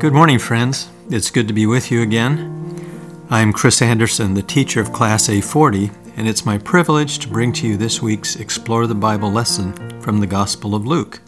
Good 0.00 0.12
morning, 0.12 0.38
friends. 0.38 0.88
It's 1.10 1.32
good 1.32 1.48
to 1.48 1.52
be 1.52 1.66
with 1.66 1.90
you 1.90 2.02
again. 2.02 3.26
I'm 3.30 3.52
Chris 3.52 3.82
Anderson, 3.82 4.34
the 4.34 4.44
teacher 4.44 4.80
of 4.80 4.92
Class 4.92 5.26
A40, 5.26 5.92
and 6.16 6.28
it's 6.28 6.46
my 6.46 6.56
privilege 6.56 7.18
to 7.18 7.28
bring 7.28 7.52
to 7.54 7.66
you 7.66 7.76
this 7.76 8.00
week's 8.00 8.36
Explore 8.36 8.86
the 8.86 8.94
Bible 8.94 9.32
lesson 9.32 10.00
from 10.00 10.20
the 10.20 10.28
Gospel 10.28 10.76
of 10.76 10.86
Luke. 10.86 11.20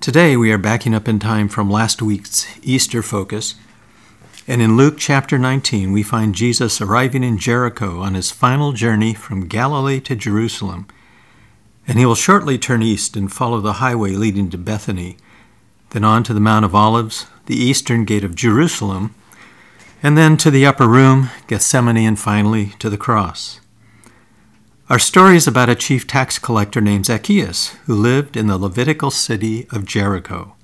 Today 0.00 0.38
we 0.38 0.52
are 0.52 0.58
backing 0.58 0.94
up 0.94 1.06
in 1.06 1.18
time 1.18 1.48
from 1.48 1.70
last 1.70 2.00
week's 2.00 2.46
Easter 2.62 3.02
focus, 3.02 3.56
and 4.48 4.62
in 4.62 4.78
Luke 4.78 4.94
chapter 4.96 5.38
19 5.38 5.92
we 5.92 6.02
find 6.02 6.34
Jesus 6.34 6.80
arriving 6.80 7.22
in 7.22 7.36
Jericho 7.36 8.00
on 8.00 8.14
his 8.14 8.30
final 8.30 8.72
journey 8.72 9.12
from 9.12 9.48
Galilee 9.48 10.00
to 10.00 10.16
Jerusalem, 10.16 10.86
and 11.86 11.98
he 11.98 12.06
will 12.06 12.14
shortly 12.14 12.56
turn 12.56 12.82
east 12.82 13.18
and 13.18 13.30
follow 13.30 13.60
the 13.60 13.74
highway 13.74 14.12
leading 14.12 14.48
to 14.48 14.56
Bethany, 14.56 15.18
then 15.90 16.04
on 16.04 16.24
to 16.24 16.32
the 16.32 16.40
Mount 16.40 16.64
of 16.64 16.74
Olives, 16.74 17.26
the 17.46 17.56
eastern 17.56 18.04
gate 18.04 18.24
of 18.24 18.34
Jerusalem, 18.34 19.14
and 20.02 20.18
then 20.18 20.36
to 20.38 20.50
the 20.50 20.66
upper 20.66 20.86
room, 20.86 21.30
Gethsemane, 21.46 21.96
and 21.96 22.18
finally 22.18 22.74
to 22.78 22.90
the 22.90 22.98
cross. 22.98 23.60
Our 24.90 24.98
story 24.98 25.36
is 25.36 25.46
about 25.46 25.70
a 25.70 25.74
chief 25.74 26.06
tax 26.06 26.38
collector 26.38 26.80
named 26.80 27.06
Zacchaeus 27.06 27.68
who 27.86 27.94
lived 27.94 28.36
in 28.36 28.48
the 28.48 28.58
Levitical 28.58 29.10
city 29.10 29.66
of 29.70 29.86
Jericho. 29.86 30.54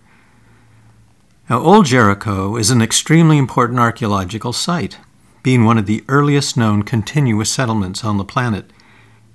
Now, 1.48 1.60
Old 1.60 1.86
Jericho 1.86 2.56
is 2.56 2.70
an 2.70 2.82
extremely 2.82 3.38
important 3.38 3.80
archaeological 3.80 4.52
site, 4.52 4.98
being 5.42 5.64
one 5.64 5.78
of 5.78 5.86
the 5.86 6.04
earliest 6.06 6.56
known 6.56 6.82
continuous 6.82 7.50
settlements 7.50 8.04
on 8.04 8.18
the 8.18 8.24
planet, 8.24 8.70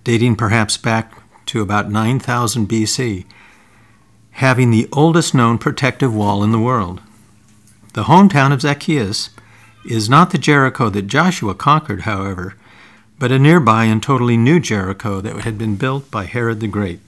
dating 0.04 0.36
perhaps 0.36 0.78
back 0.78 1.14
to 1.48 1.62
about 1.62 1.90
9000 1.90 2.70
BC, 2.70 3.26
having 4.32 4.70
the 4.70 4.88
oldest 4.94 5.34
known 5.34 5.58
protective 5.58 6.14
wall 6.14 6.44
in 6.44 6.52
the 6.52 6.60
world. 6.60 7.02
The 7.96 8.04
hometown 8.04 8.52
of 8.52 8.60
Zacchaeus 8.60 9.30
is 9.86 10.10
not 10.10 10.32
the 10.32 10.38
Jericho 10.38 10.90
that 10.90 11.04
Joshua 11.04 11.56
conquered, 11.56 12.02
however, 12.02 12.56
but 13.18 13.32
a 13.32 13.40
nearby 13.40 13.86
and 13.86 14.04
totally 14.04 14.36
new 14.36 14.60
Jericho 14.60 15.22
that 15.22 15.46
had 15.46 15.58
been 15.58 15.78
built 15.78 16.12
by 16.12 16.26
Herod 16.26 16.60
the 16.60 16.68
Great. 16.68 17.00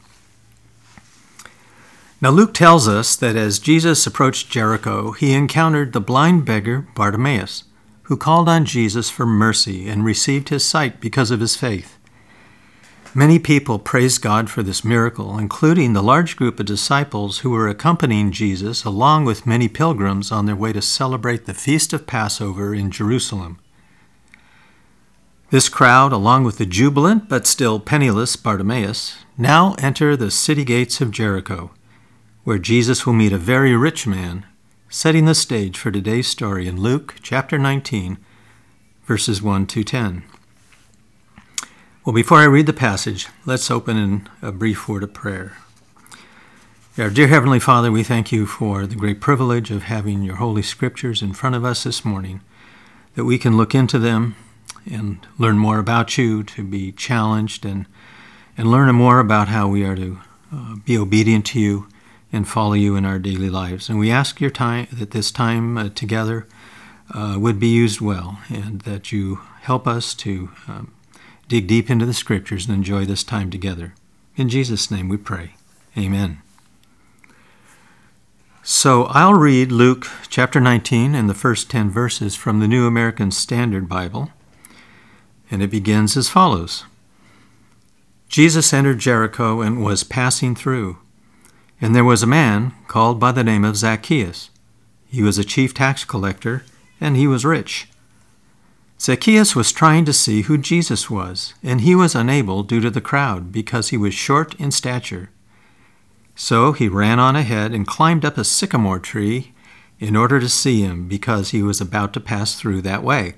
Now, 2.21 2.29
Luke 2.29 2.53
tells 2.53 2.87
us 2.87 3.17
that 3.17 3.35
as 3.35 3.59
Jesus 3.59 4.07
approached 4.07 4.49
Jericho, 4.49 5.11
he 5.11 5.33
encountered 5.33 5.91
the 5.91 5.99
blind 5.99 6.45
beggar 6.45 6.87
Bartimaeus, 6.95 7.65
who 8.03 8.15
called 8.15 8.47
on 8.47 8.63
Jesus 8.63 9.09
for 9.09 9.25
mercy 9.25 9.89
and 9.89 10.05
received 10.05 10.47
his 10.47 10.63
sight 10.63 11.01
because 11.01 11.31
of 11.31 11.41
his 11.41 11.57
faith. 11.57 11.96
Many 13.17 13.39
people 13.39 13.79
praised 13.79 14.21
God 14.21 14.47
for 14.47 14.61
this 14.61 14.83
miracle, 14.83 15.39
including 15.39 15.93
the 15.93 16.03
large 16.03 16.35
group 16.35 16.59
of 16.59 16.67
disciples 16.67 17.39
who 17.39 17.49
were 17.49 17.67
accompanying 17.67 18.31
Jesus, 18.31 18.83
along 18.83 19.25
with 19.25 19.47
many 19.47 19.67
pilgrims 19.67 20.31
on 20.31 20.45
their 20.45 20.55
way 20.55 20.71
to 20.71 20.83
celebrate 20.83 21.47
the 21.47 21.55
Feast 21.55 21.93
of 21.93 22.05
Passover 22.05 22.75
in 22.75 22.91
Jerusalem. 22.91 23.57
This 25.49 25.67
crowd, 25.67 26.13
along 26.13 26.43
with 26.43 26.59
the 26.59 26.67
jubilant 26.67 27.27
but 27.27 27.47
still 27.47 27.79
penniless 27.79 28.35
Bartimaeus, 28.35 29.17
now 29.35 29.73
enter 29.79 30.15
the 30.15 30.29
city 30.29 30.63
gates 30.63 31.01
of 31.01 31.09
Jericho, 31.09 31.71
where 32.43 32.59
Jesus 32.59 33.07
will 33.07 33.13
meet 33.13 33.33
a 33.33 33.39
very 33.39 33.75
rich 33.75 34.05
man, 34.05 34.45
setting 34.89 35.25
the 35.25 35.33
stage 35.33 35.75
for 35.75 35.89
today's 35.89 36.27
story 36.27 36.67
in 36.67 36.79
Luke 36.79 37.15
chapter 37.23 37.57
19, 37.57 38.19
verses 39.07 39.41
1 39.41 39.65
to 39.65 39.83
10. 39.83 40.23
Well, 42.07 42.13
before 42.13 42.37
I 42.37 42.45
read 42.45 42.67
the 42.67 42.71
passage, 42.71 43.27
let's 43.45 43.69
open 43.69 43.97
in 43.97 44.29
a 44.41 44.53
brief 44.53 44.87
word 44.87 45.03
of 45.03 45.13
prayer. 45.13 45.57
Our 46.97 47.09
dear 47.09 47.27
Heavenly 47.27 47.59
Father, 47.59 47.91
we 47.91 48.01
thank 48.01 48.31
you 48.31 48.45
for 48.45 48.87
the 48.87 48.95
great 48.95 49.19
privilege 49.19 49.71
of 49.71 49.83
having 49.83 50.23
your 50.23 50.37
Holy 50.37 50.61
Scriptures 50.61 51.21
in 51.21 51.33
front 51.33 51.57
of 51.57 51.65
us 51.65 51.83
this 51.83 52.05
morning, 52.05 52.39
that 53.15 53.25
we 53.25 53.37
can 53.37 53.57
look 53.57 53.75
into 53.75 53.99
them 53.99 54.37
and 54.89 55.27
learn 55.37 55.57
more 55.57 55.79
about 55.79 56.17
you, 56.17 56.43
to 56.43 56.63
be 56.63 56.93
challenged 56.93 57.65
and, 57.65 57.87
and 58.57 58.71
learn 58.71 58.95
more 58.95 59.19
about 59.19 59.49
how 59.49 59.67
we 59.67 59.83
are 59.83 59.97
to 59.97 60.21
uh, 60.55 60.75
be 60.85 60.97
obedient 60.97 61.45
to 61.47 61.59
you 61.59 61.89
and 62.31 62.47
follow 62.47 62.71
you 62.71 62.95
in 62.95 63.03
our 63.03 63.19
daily 63.19 63.49
lives. 63.49 63.89
And 63.89 63.99
we 63.99 64.11
ask 64.11 64.39
your 64.39 64.49
time 64.49 64.87
that 64.93 65.11
this 65.11 65.29
time 65.29 65.77
uh, 65.77 65.89
together 65.89 66.47
uh, 67.13 67.35
would 67.37 67.59
be 67.59 67.67
used 67.67 67.99
well, 67.99 68.39
and 68.47 68.79
that 68.83 69.11
you 69.11 69.41
help 69.59 69.85
us 69.85 70.13
to 70.13 70.51
um, 70.69 70.93
dig 71.47 71.67
deep 71.67 71.89
into 71.89 72.05
the 72.05 72.13
scriptures 72.13 72.67
and 72.67 72.75
enjoy 72.75 73.05
this 73.05 73.23
time 73.23 73.49
together. 73.49 73.93
In 74.35 74.49
Jesus' 74.49 74.91
name 74.91 75.09
we 75.09 75.17
pray. 75.17 75.55
Amen. 75.97 76.41
So 78.63 79.05
I'll 79.05 79.33
read 79.33 79.71
Luke 79.71 80.07
chapter 80.27 80.59
19 80.59 81.15
and 81.15 81.29
the 81.29 81.33
first 81.33 81.69
10 81.69 81.89
verses 81.89 82.35
from 82.35 82.59
the 82.59 82.67
New 82.67 82.85
American 82.85 83.31
Standard 83.31 83.87
Bible, 83.87 84.31
and 85.49 85.63
it 85.63 85.71
begins 85.71 86.17
as 86.17 86.27
follows 86.27 86.83
Jesus 88.27 88.73
entered 88.73 88.99
Jericho 88.99 89.61
and 89.61 89.81
was 89.81 90.03
passing 90.03 90.53
through, 90.53 90.97
and 91.79 91.95
there 91.95 92.03
was 92.03 92.21
a 92.21 92.27
man 92.27 92.73
called 92.87 93.21
by 93.21 93.31
the 93.31 93.43
name 93.43 93.63
of 93.63 93.77
Zacchaeus. 93.77 94.49
He 95.07 95.23
was 95.23 95.37
a 95.37 95.45
chief 95.45 95.73
tax 95.73 96.03
collector, 96.03 96.65
and 96.99 97.15
he 97.15 97.25
was 97.25 97.45
rich. 97.45 97.87
Zacchaeus 98.99 99.55
was 99.55 99.71
trying 99.71 100.05
to 100.05 100.13
see 100.13 100.41
who 100.43 100.57
Jesus 100.57 101.09
was, 101.09 101.53
and 101.61 101.81
he 101.81 101.93
was 101.93 102.15
unable 102.15 102.63
due 102.63 102.81
to 102.81 102.89
the 102.89 103.01
crowd 103.01 103.51
because 103.51 103.89
he 103.89 103.97
was 103.97 104.13
short 104.13 104.55
in 104.55 104.71
stature. 104.71 105.29
So 106.35 106.71
he 106.71 106.87
ran 106.87 107.19
on 107.19 107.35
ahead 107.35 107.73
and 107.73 107.85
climbed 107.85 108.25
up 108.25 108.37
a 108.37 108.43
sycamore 108.43 108.99
tree 108.99 109.53
in 109.99 110.15
order 110.15 110.39
to 110.39 110.49
see 110.49 110.81
him 110.81 111.07
because 111.07 111.49
he 111.49 111.61
was 111.61 111.79
about 111.79 112.13
to 112.13 112.19
pass 112.19 112.55
through 112.55 112.81
that 112.83 113.03
way. 113.03 113.35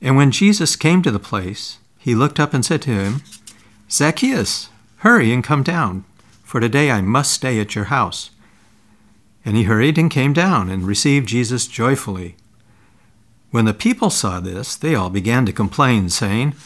And 0.00 0.16
when 0.16 0.30
Jesus 0.30 0.76
came 0.76 1.02
to 1.02 1.10
the 1.10 1.18
place, 1.18 1.78
he 1.98 2.14
looked 2.14 2.38
up 2.38 2.52
and 2.52 2.64
said 2.64 2.82
to 2.82 2.90
him, 2.90 3.22
Zacchaeus, 3.90 4.68
hurry 4.98 5.32
and 5.32 5.42
come 5.42 5.62
down, 5.62 6.04
for 6.42 6.60
today 6.60 6.90
I 6.90 7.00
must 7.00 7.32
stay 7.32 7.58
at 7.60 7.74
your 7.74 7.86
house. 7.86 8.30
And 9.44 9.56
he 9.56 9.64
hurried 9.64 9.98
and 9.98 10.10
came 10.10 10.32
down 10.32 10.70
and 10.70 10.86
received 10.86 11.28
Jesus 11.28 11.66
joyfully. 11.66 12.36
When 13.54 13.66
the 13.66 13.72
people 13.72 14.10
saw 14.10 14.40
this, 14.40 14.74
they 14.74 14.96
all 14.96 15.10
began 15.10 15.46
to 15.46 15.52
complain, 15.52 16.08
saying, 16.08 16.56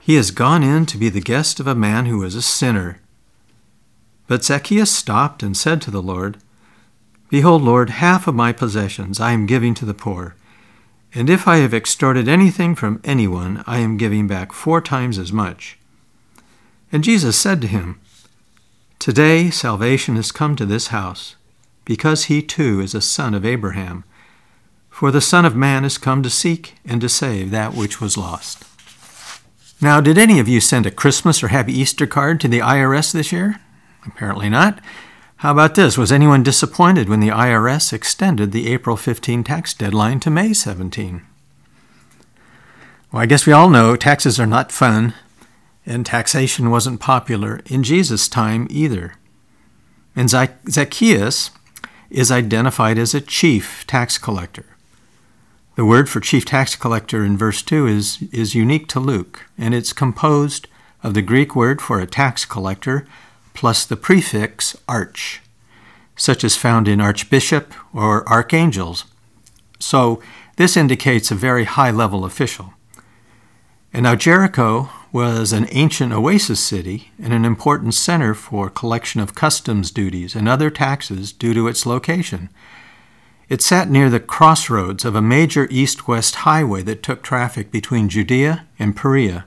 He 0.00 0.16
has 0.16 0.30
gone 0.30 0.62
in 0.62 0.84
to 0.84 0.98
be 0.98 1.08
the 1.08 1.22
guest 1.22 1.60
of 1.60 1.66
a 1.66 1.74
man 1.74 2.04
who 2.04 2.22
is 2.22 2.34
a 2.34 2.42
sinner. 2.42 3.00
But 4.26 4.44
Zacchaeus 4.44 4.92
stopped 4.92 5.42
and 5.42 5.56
said 5.56 5.80
to 5.80 5.90
the 5.90 6.02
Lord, 6.02 6.36
Behold, 7.30 7.62
Lord, 7.62 7.88
half 7.88 8.28
of 8.28 8.34
my 8.34 8.52
possessions 8.52 9.18
I 9.18 9.32
am 9.32 9.46
giving 9.46 9.72
to 9.76 9.86
the 9.86 9.94
poor. 9.94 10.34
And 11.14 11.30
if 11.30 11.48
I 11.48 11.56
have 11.56 11.72
extorted 11.72 12.28
anything 12.28 12.74
from 12.74 13.00
anyone, 13.02 13.64
I 13.66 13.78
am 13.78 13.96
giving 13.96 14.26
back 14.26 14.52
four 14.52 14.82
times 14.82 15.18
as 15.18 15.32
much. 15.32 15.78
And 16.92 17.02
Jesus 17.02 17.38
said 17.38 17.62
to 17.62 17.66
him, 17.66 17.98
Today 18.98 19.48
salvation 19.48 20.16
has 20.16 20.32
come 20.32 20.54
to 20.56 20.66
this 20.66 20.88
house, 20.88 21.36
because 21.86 22.24
he 22.24 22.42
too 22.42 22.82
is 22.82 22.94
a 22.94 23.00
son 23.00 23.32
of 23.32 23.46
Abraham. 23.46 24.04
For 24.96 25.10
the 25.10 25.20
Son 25.20 25.44
of 25.44 25.54
Man 25.54 25.84
is 25.84 25.98
come 25.98 26.22
to 26.22 26.30
seek 26.30 26.76
and 26.86 27.02
to 27.02 27.08
save 27.10 27.50
that 27.50 27.74
which 27.74 28.00
was 28.00 28.16
lost. 28.16 28.64
Now, 29.78 30.00
did 30.00 30.16
any 30.16 30.38
of 30.38 30.48
you 30.48 30.58
send 30.58 30.86
a 30.86 30.90
Christmas 30.90 31.42
or 31.42 31.48
Happy 31.48 31.74
Easter 31.74 32.06
card 32.06 32.40
to 32.40 32.48
the 32.48 32.60
IRS 32.60 33.12
this 33.12 33.30
year? 33.30 33.60
Apparently 34.06 34.48
not. 34.48 34.80
How 35.36 35.52
about 35.52 35.74
this? 35.74 35.98
Was 35.98 36.10
anyone 36.10 36.42
disappointed 36.42 37.10
when 37.10 37.20
the 37.20 37.28
IRS 37.28 37.92
extended 37.92 38.52
the 38.52 38.72
April 38.72 38.96
15 38.96 39.44
tax 39.44 39.74
deadline 39.74 40.18
to 40.20 40.30
May 40.30 40.54
17? 40.54 41.20
Well, 43.12 43.22
I 43.22 43.26
guess 43.26 43.44
we 43.44 43.52
all 43.52 43.68
know 43.68 43.96
taxes 43.96 44.40
are 44.40 44.46
not 44.46 44.72
fun, 44.72 45.12
and 45.84 46.06
taxation 46.06 46.70
wasn't 46.70 47.00
popular 47.00 47.60
in 47.66 47.82
Jesus' 47.82 48.30
time 48.30 48.66
either. 48.70 49.16
And 50.16 50.30
Zacchaeus 50.30 51.50
is 52.08 52.30
identified 52.30 52.96
as 52.96 53.12
a 53.14 53.20
chief 53.20 53.86
tax 53.86 54.16
collector. 54.16 54.64
The 55.76 55.84
word 55.84 56.08
for 56.08 56.20
chief 56.20 56.46
tax 56.46 56.74
collector 56.74 57.22
in 57.22 57.36
verse 57.36 57.60
2 57.60 57.86
is, 57.86 58.22
is 58.32 58.54
unique 58.54 58.88
to 58.88 58.98
Luke, 58.98 59.44
and 59.58 59.74
it's 59.74 59.92
composed 59.92 60.68
of 61.02 61.12
the 61.12 61.20
Greek 61.20 61.54
word 61.54 61.82
for 61.82 62.00
a 62.00 62.06
tax 62.06 62.46
collector 62.46 63.06
plus 63.52 63.84
the 63.84 63.96
prefix 63.96 64.74
arch, 64.88 65.42
such 66.16 66.44
as 66.44 66.56
found 66.56 66.88
in 66.88 66.98
archbishop 66.98 67.74
or 67.92 68.26
archangels. 68.26 69.04
So 69.78 70.22
this 70.56 70.78
indicates 70.78 71.30
a 71.30 71.34
very 71.34 71.64
high 71.64 71.90
level 71.90 72.24
official. 72.24 72.72
And 73.92 74.04
now 74.04 74.14
Jericho 74.14 74.88
was 75.12 75.52
an 75.52 75.66
ancient 75.72 76.10
oasis 76.10 76.60
city 76.60 77.10
and 77.22 77.34
an 77.34 77.44
important 77.44 77.92
center 77.92 78.32
for 78.32 78.70
collection 78.70 79.20
of 79.20 79.34
customs 79.34 79.90
duties 79.90 80.34
and 80.34 80.48
other 80.48 80.70
taxes 80.70 81.32
due 81.32 81.52
to 81.52 81.68
its 81.68 81.84
location. 81.84 82.48
It 83.48 83.62
sat 83.62 83.88
near 83.88 84.10
the 84.10 84.18
crossroads 84.18 85.04
of 85.04 85.14
a 85.14 85.22
major 85.22 85.68
east 85.70 86.08
west 86.08 86.36
highway 86.36 86.82
that 86.82 87.02
took 87.02 87.22
traffic 87.22 87.70
between 87.70 88.08
Judea 88.08 88.66
and 88.78 88.96
Perea, 88.96 89.44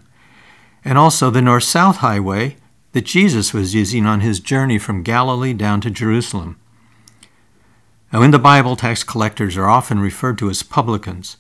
and 0.86 0.98
also 0.98 1.30
the 1.30 1.42
north 1.42 1.66
south 1.66 1.98
highway 1.98 2.56
that 2.94 3.06
Jesus 3.06 3.54
was 3.54 3.76
using 3.76 4.06
on 4.06 4.22
his 4.22 4.40
journey 4.40 4.78
from 4.78 5.04
Galilee 5.04 5.54
down 5.54 5.82
to 5.82 5.90
Jerusalem. 5.90 6.58
Now, 8.14 8.22
in 8.22 8.32
the 8.32 8.40
Bible, 8.40 8.76
tax 8.76 9.04
collectors 9.04 9.58
are 9.58 9.70
often 9.70 10.00
referred 10.00 10.38
to 10.40 10.50
as 10.50 10.64
publicans, 10.64 11.36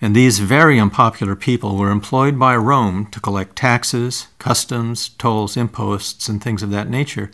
and 0.00 0.14
these 0.14 0.38
very 0.38 0.78
unpopular 0.78 1.36
people 1.36 1.76
were 1.76 1.90
employed 1.90 2.38
by 2.38 2.56
Rome 2.56 3.06
to 3.06 3.20
collect 3.20 3.56
taxes, 3.56 4.28
customs, 4.38 5.10
tolls, 5.10 5.56
imposts, 5.56 6.28
and 6.28 6.42
things 6.42 6.62
of 6.62 6.70
that 6.70 6.88
nature. 6.88 7.30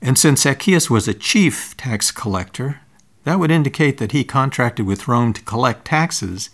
And 0.00 0.18
since 0.18 0.42
Zacchaeus 0.42 0.90
was 0.90 1.06
a 1.06 1.14
chief 1.14 1.76
tax 1.76 2.10
collector, 2.10 2.80
that 3.24 3.38
would 3.38 3.50
indicate 3.50 3.98
that 3.98 4.12
he 4.12 4.24
contracted 4.24 4.86
with 4.86 5.08
Rome 5.08 5.32
to 5.32 5.42
collect 5.42 5.84
taxes 5.84 6.50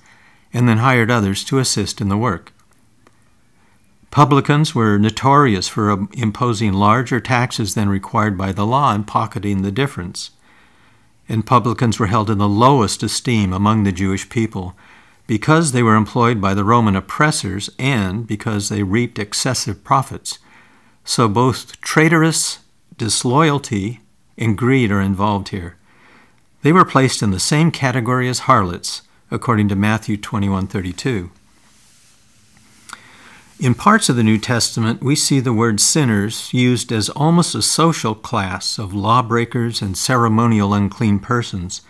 and 0.53 0.69
then 0.69 0.79
hired 0.79 1.11
others 1.11 1.45
to 1.45 1.59
assist 1.59 2.01
in 2.01 2.09
the 2.09 2.17
work. 2.17 2.53
Publicans 4.11 4.75
were 4.75 4.97
notorious 4.97 5.67
for 5.67 6.07
imposing 6.13 6.73
larger 6.73 7.19
taxes 7.19 7.75
than 7.75 7.89
required 7.89 8.39
by 8.39 8.53
the 8.53 8.65
law 8.65 8.95
and 8.95 9.07
pocketing 9.07 9.63
the 9.63 9.73
difference. 9.73 10.31
And 11.29 11.45
publicans 11.45 11.99
were 11.99 12.07
held 12.07 12.31
in 12.31 12.39
the 12.39 12.49
lowest 12.49 13.03
esteem 13.03 13.53
among 13.53 13.83
the 13.83 13.91
Jewish 13.91 14.29
people 14.29 14.77
because 15.27 15.73
they 15.73 15.83
were 15.83 15.97
employed 15.97 16.41
by 16.41 16.55
the 16.55 16.65
Roman 16.65 16.95
oppressors 16.95 17.71
and 17.77 18.27
because 18.27 18.69
they 18.69 18.83
reaped 18.85 19.19
excessive 19.19 19.83
profits. 19.83 20.39
So 21.05 21.29
both 21.29 21.81
traitorous 21.81 22.61
disloyalty 22.97 24.01
and 24.39 24.57
greed 24.57 24.93
are 24.93 25.01
involved 25.01 25.49
here. 25.49 25.77
They 26.65 26.73
were 26.73 26.87
placed 26.87 27.23
in 27.23 27.31
the 27.31 27.39
same 27.39 27.71
category 27.71 28.27
as 28.27 28.49
harlots, 28.49 29.03
according 29.31 29.69
to 29.69 29.77
Matthew 29.77 30.17
21:32. 30.17 31.29
In 33.61 33.75
parts 33.75 34.09
of 34.09 34.17
the 34.17 34.23
New 34.23 34.39
Testament, 34.39 35.03
we 35.03 35.15
see 35.15 35.41
the 35.41 35.53
word 35.53 35.79
sinners 35.79 36.49
used 36.55 36.91
as 36.91 37.11
almost 37.11 37.55
a 37.55 37.61
social 37.61 38.15
class 38.15 38.79
of 38.79 38.95
lawbreakers 38.95 39.83
and 39.83 39.95
ceremonial 39.95 40.73
unclean 40.73 41.19
persons 41.19 41.83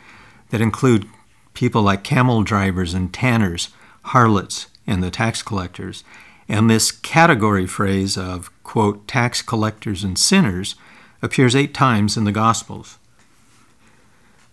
that 0.51 0.61
include 0.61 1.09
people 1.55 1.83
like 1.83 2.03
camel 2.03 2.43
drivers 2.43 2.95
and 2.95 3.15
tanners, 3.15 3.69
harlots, 4.07 4.67
and 4.89 5.05
the 5.05 5.11
tax 5.11 5.41
collectors. 5.41 6.03
And 6.49 6.69
this 6.69 6.91
category 6.91 7.69
phrase 7.69 8.19
of, 8.19 8.51
quote, 8.65 9.07
tax 9.07 9.41
collectors 9.41 10.03
and 10.03 10.19
sinners 10.19 10.75
appears 11.23 11.55
eight 11.55 11.75
times 11.75 12.17
in 12.17 12.25
the 12.25 12.33
Gospels. 12.33 12.99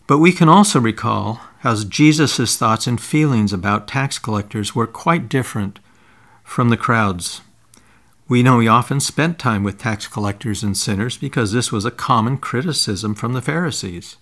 But 0.08 0.18
we 0.18 0.32
can 0.32 0.50
also 0.50 0.80
recall 0.80 1.42
how 1.60 1.76
Jesus' 1.76 2.58
thoughts 2.58 2.88
and 2.88 3.00
feelings 3.00 3.54
about 3.54 3.88
tax 3.88 4.18
collectors 4.20 4.76
were 4.76 4.88
quite 4.88 5.30
different 5.30 5.80
from 6.44 6.70
the 6.70 6.78
crowds. 6.78 7.42
We 8.28 8.44
know 8.44 8.60
he 8.60 8.68
often 8.68 9.00
spent 9.00 9.40
time 9.40 9.64
with 9.64 9.78
tax 9.78 10.08
collectors 10.08 10.64
and 10.64 10.76
sinners 10.76 11.18
because 11.18 11.52
this 11.52 11.72
was 11.72 11.86
a 11.86 11.92
common 11.92 12.38
criticism 12.38 13.14
from 13.14 13.34
the 13.34 13.42
Pharisees. 13.42 14.18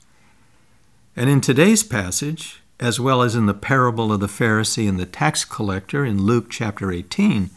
And 1.16 1.30
in 1.30 1.42
today's 1.42 1.84
passage, 1.84 2.62
as 2.80 3.00
well 3.00 3.22
as 3.22 3.36
in 3.36 3.46
the 3.46 3.54
parable 3.54 4.12
of 4.12 4.20
the 4.20 4.28
Pharisee 4.28 4.88
and 4.88 5.00
the 5.00 5.06
tax 5.06 5.44
collector 5.46 6.06
in 6.06 6.24
Luke 6.24 6.48
chapter 6.50 6.92
18, 6.92 7.50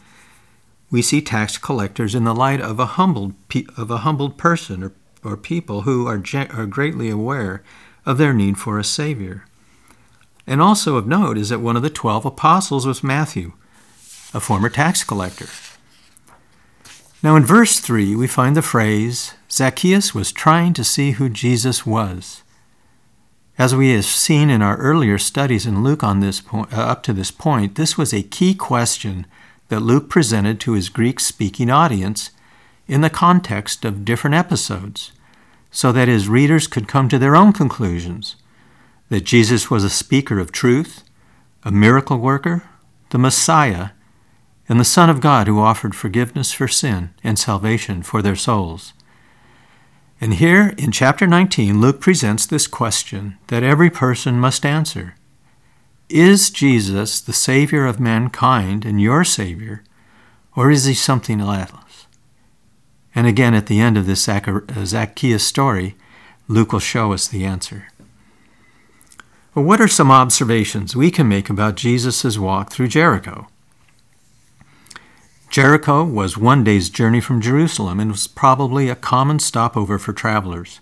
we 0.91 1.01
see 1.01 1.21
tax 1.21 1.57
collectors 1.57 2.13
in 2.13 2.23
the 2.23 2.35
light 2.35 2.61
of 2.61 2.79
a 2.79 2.85
humbled, 2.85 3.33
of 3.77 3.89
a 3.89 3.97
humbled 3.97 4.37
person 4.37 4.83
or, 4.83 4.91
or 5.23 5.37
people 5.37 5.81
who 5.81 6.07
are, 6.07 6.21
are 6.51 6.65
greatly 6.65 7.09
aware 7.09 7.63
of 8.05 8.17
their 8.17 8.33
need 8.33 8.57
for 8.57 8.79
a 8.79 8.83
Savior. 8.83 9.45
And 10.45 10.61
also 10.61 10.95
of 10.95 11.07
note 11.07 11.37
is 11.37 11.49
that 11.49 11.59
one 11.59 11.75
of 11.75 11.83
the 11.83 11.89
twelve 11.89 12.25
apostles 12.25 12.85
was 12.85 13.03
Matthew, 13.03 13.53
a 14.33 14.39
former 14.39 14.69
tax 14.69 15.03
collector. 15.03 15.47
Now, 17.23 17.37
in 17.37 17.45
verse 17.45 17.79
3, 17.79 18.17
we 18.17 18.27
find 18.27 18.53
the 18.53 18.61
phrase 18.61 19.33
Zacchaeus 19.49 20.13
was 20.13 20.33
trying 20.33 20.73
to 20.73 20.83
see 20.83 21.11
who 21.11 21.29
Jesus 21.29 21.85
was. 21.85 22.43
As 23.57 23.73
we 23.73 23.91
have 23.91 24.03
seen 24.03 24.49
in 24.49 24.61
our 24.61 24.75
earlier 24.75 25.17
studies 25.17 25.65
in 25.65 25.83
Luke 25.83 26.03
on 26.03 26.19
this 26.19 26.41
point, 26.41 26.73
uh, 26.73 26.81
up 26.81 27.01
to 27.03 27.13
this 27.13 27.31
point, 27.31 27.75
this 27.75 27.97
was 27.97 28.13
a 28.13 28.23
key 28.23 28.53
question 28.53 29.25
that 29.69 29.79
Luke 29.79 30.09
presented 30.09 30.59
to 30.59 30.73
his 30.73 30.89
Greek 30.89 31.21
speaking 31.21 31.69
audience 31.69 32.31
in 32.87 32.99
the 32.99 33.09
context 33.09 33.85
of 33.85 34.03
different 34.03 34.35
episodes, 34.35 35.13
so 35.73 35.91
that 35.91 36.07
his 36.07 36.29
readers 36.29 36.67
could 36.67 36.87
come 36.87 37.09
to 37.09 37.17
their 37.17 37.35
own 37.35 37.51
conclusions 37.51 38.35
that 39.09 39.21
Jesus 39.21 39.71
was 39.71 39.83
a 39.83 39.89
speaker 39.89 40.39
of 40.39 40.51
truth, 40.51 41.03
a 41.63 41.71
miracle 41.71 42.19
worker, 42.19 42.63
the 43.09 43.17
Messiah, 43.17 43.89
and 44.69 44.79
the 44.79 44.85
Son 44.85 45.09
of 45.09 45.19
God 45.19 45.47
who 45.47 45.59
offered 45.59 45.95
forgiveness 45.95 46.53
for 46.53 46.67
sin 46.67 47.09
and 47.23 47.39
salvation 47.39 48.03
for 48.03 48.21
their 48.21 48.35
souls. 48.35 48.93
And 50.21 50.35
here 50.35 50.73
in 50.77 50.91
chapter 50.91 51.25
19, 51.25 51.81
Luke 51.81 51.99
presents 51.99 52.45
this 52.45 52.67
question 52.67 53.37
that 53.47 53.63
every 53.63 53.89
person 53.89 54.39
must 54.39 54.65
answer 54.65 55.15
Is 56.07 56.51
Jesus 56.51 57.19
the 57.19 57.33
Savior 57.33 57.87
of 57.87 57.99
mankind 57.99 58.85
and 58.85 59.01
your 59.01 59.23
Savior, 59.23 59.83
or 60.55 60.69
is 60.69 60.85
he 60.85 60.93
something? 60.93 61.39
And 63.15 63.27
again, 63.27 63.53
at 63.53 63.67
the 63.67 63.79
end 63.79 63.97
of 63.97 64.05
this 64.05 64.27
uh, 64.27 64.85
Zacchaeus 64.85 65.45
story, 65.45 65.95
Luke 66.47 66.73
will 66.73 66.79
show 66.79 67.13
us 67.13 67.27
the 67.27 67.45
answer. 67.45 67.87
Well, 69.53 69.65
what 69.65 69.79
are 69.79 69.87
some 69.87 70.09
observations 70.09 70.95
we 70.95 71.11
can 71.11 71.27
make 71.27 71.49
about 71.49 71.75
Jesus' 71.75 72.37
walk 72.37 72.71
through 72.71 72.87
Jericho? 72.87 73.47
Jericho 75.51 76.03
was 76.03 76.35
one 76.35 76.63
day's 76.63 76.89
journey 76.89 77.21
from 77.21 77.39
Jerusalem 77.39 77.99
and 77.99 78.09
was 78.09 78.25
probably 78.25 78.89
a 78.89 78.95
common 78.95 79.37
stopover 79.37 79.99
for 79.99 80.11
travelers. 80.11 80.79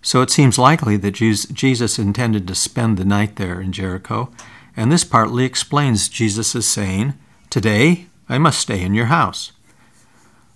So 0.00 0.22
it 0.22 0.30
seems 0.30 0.56
likely 0.56 0.96
that 0.98 1.14
Jesus 1.14 1.98
intended 1.98 2.46
to 2.46 2.54
spend 2.54 2.96
the 2.96 3.04
night 3.04 3.34
there 3.34 3.60
in 3.60 3.72
Jericho, 3.72 4.30
and 4.76 4.92
this 4.92 5.02
partly 5.02 5.44
explains 5.44 6.08
Jesus' 6.08 6.64
saying, 6.64 7.14
Today 7.50 8.06
I 8.28 8.38
must 8.38 8.60
stay 8.60 8.82
in 8.82 8.94
your 8.94 9.06
house. 9.06 9.50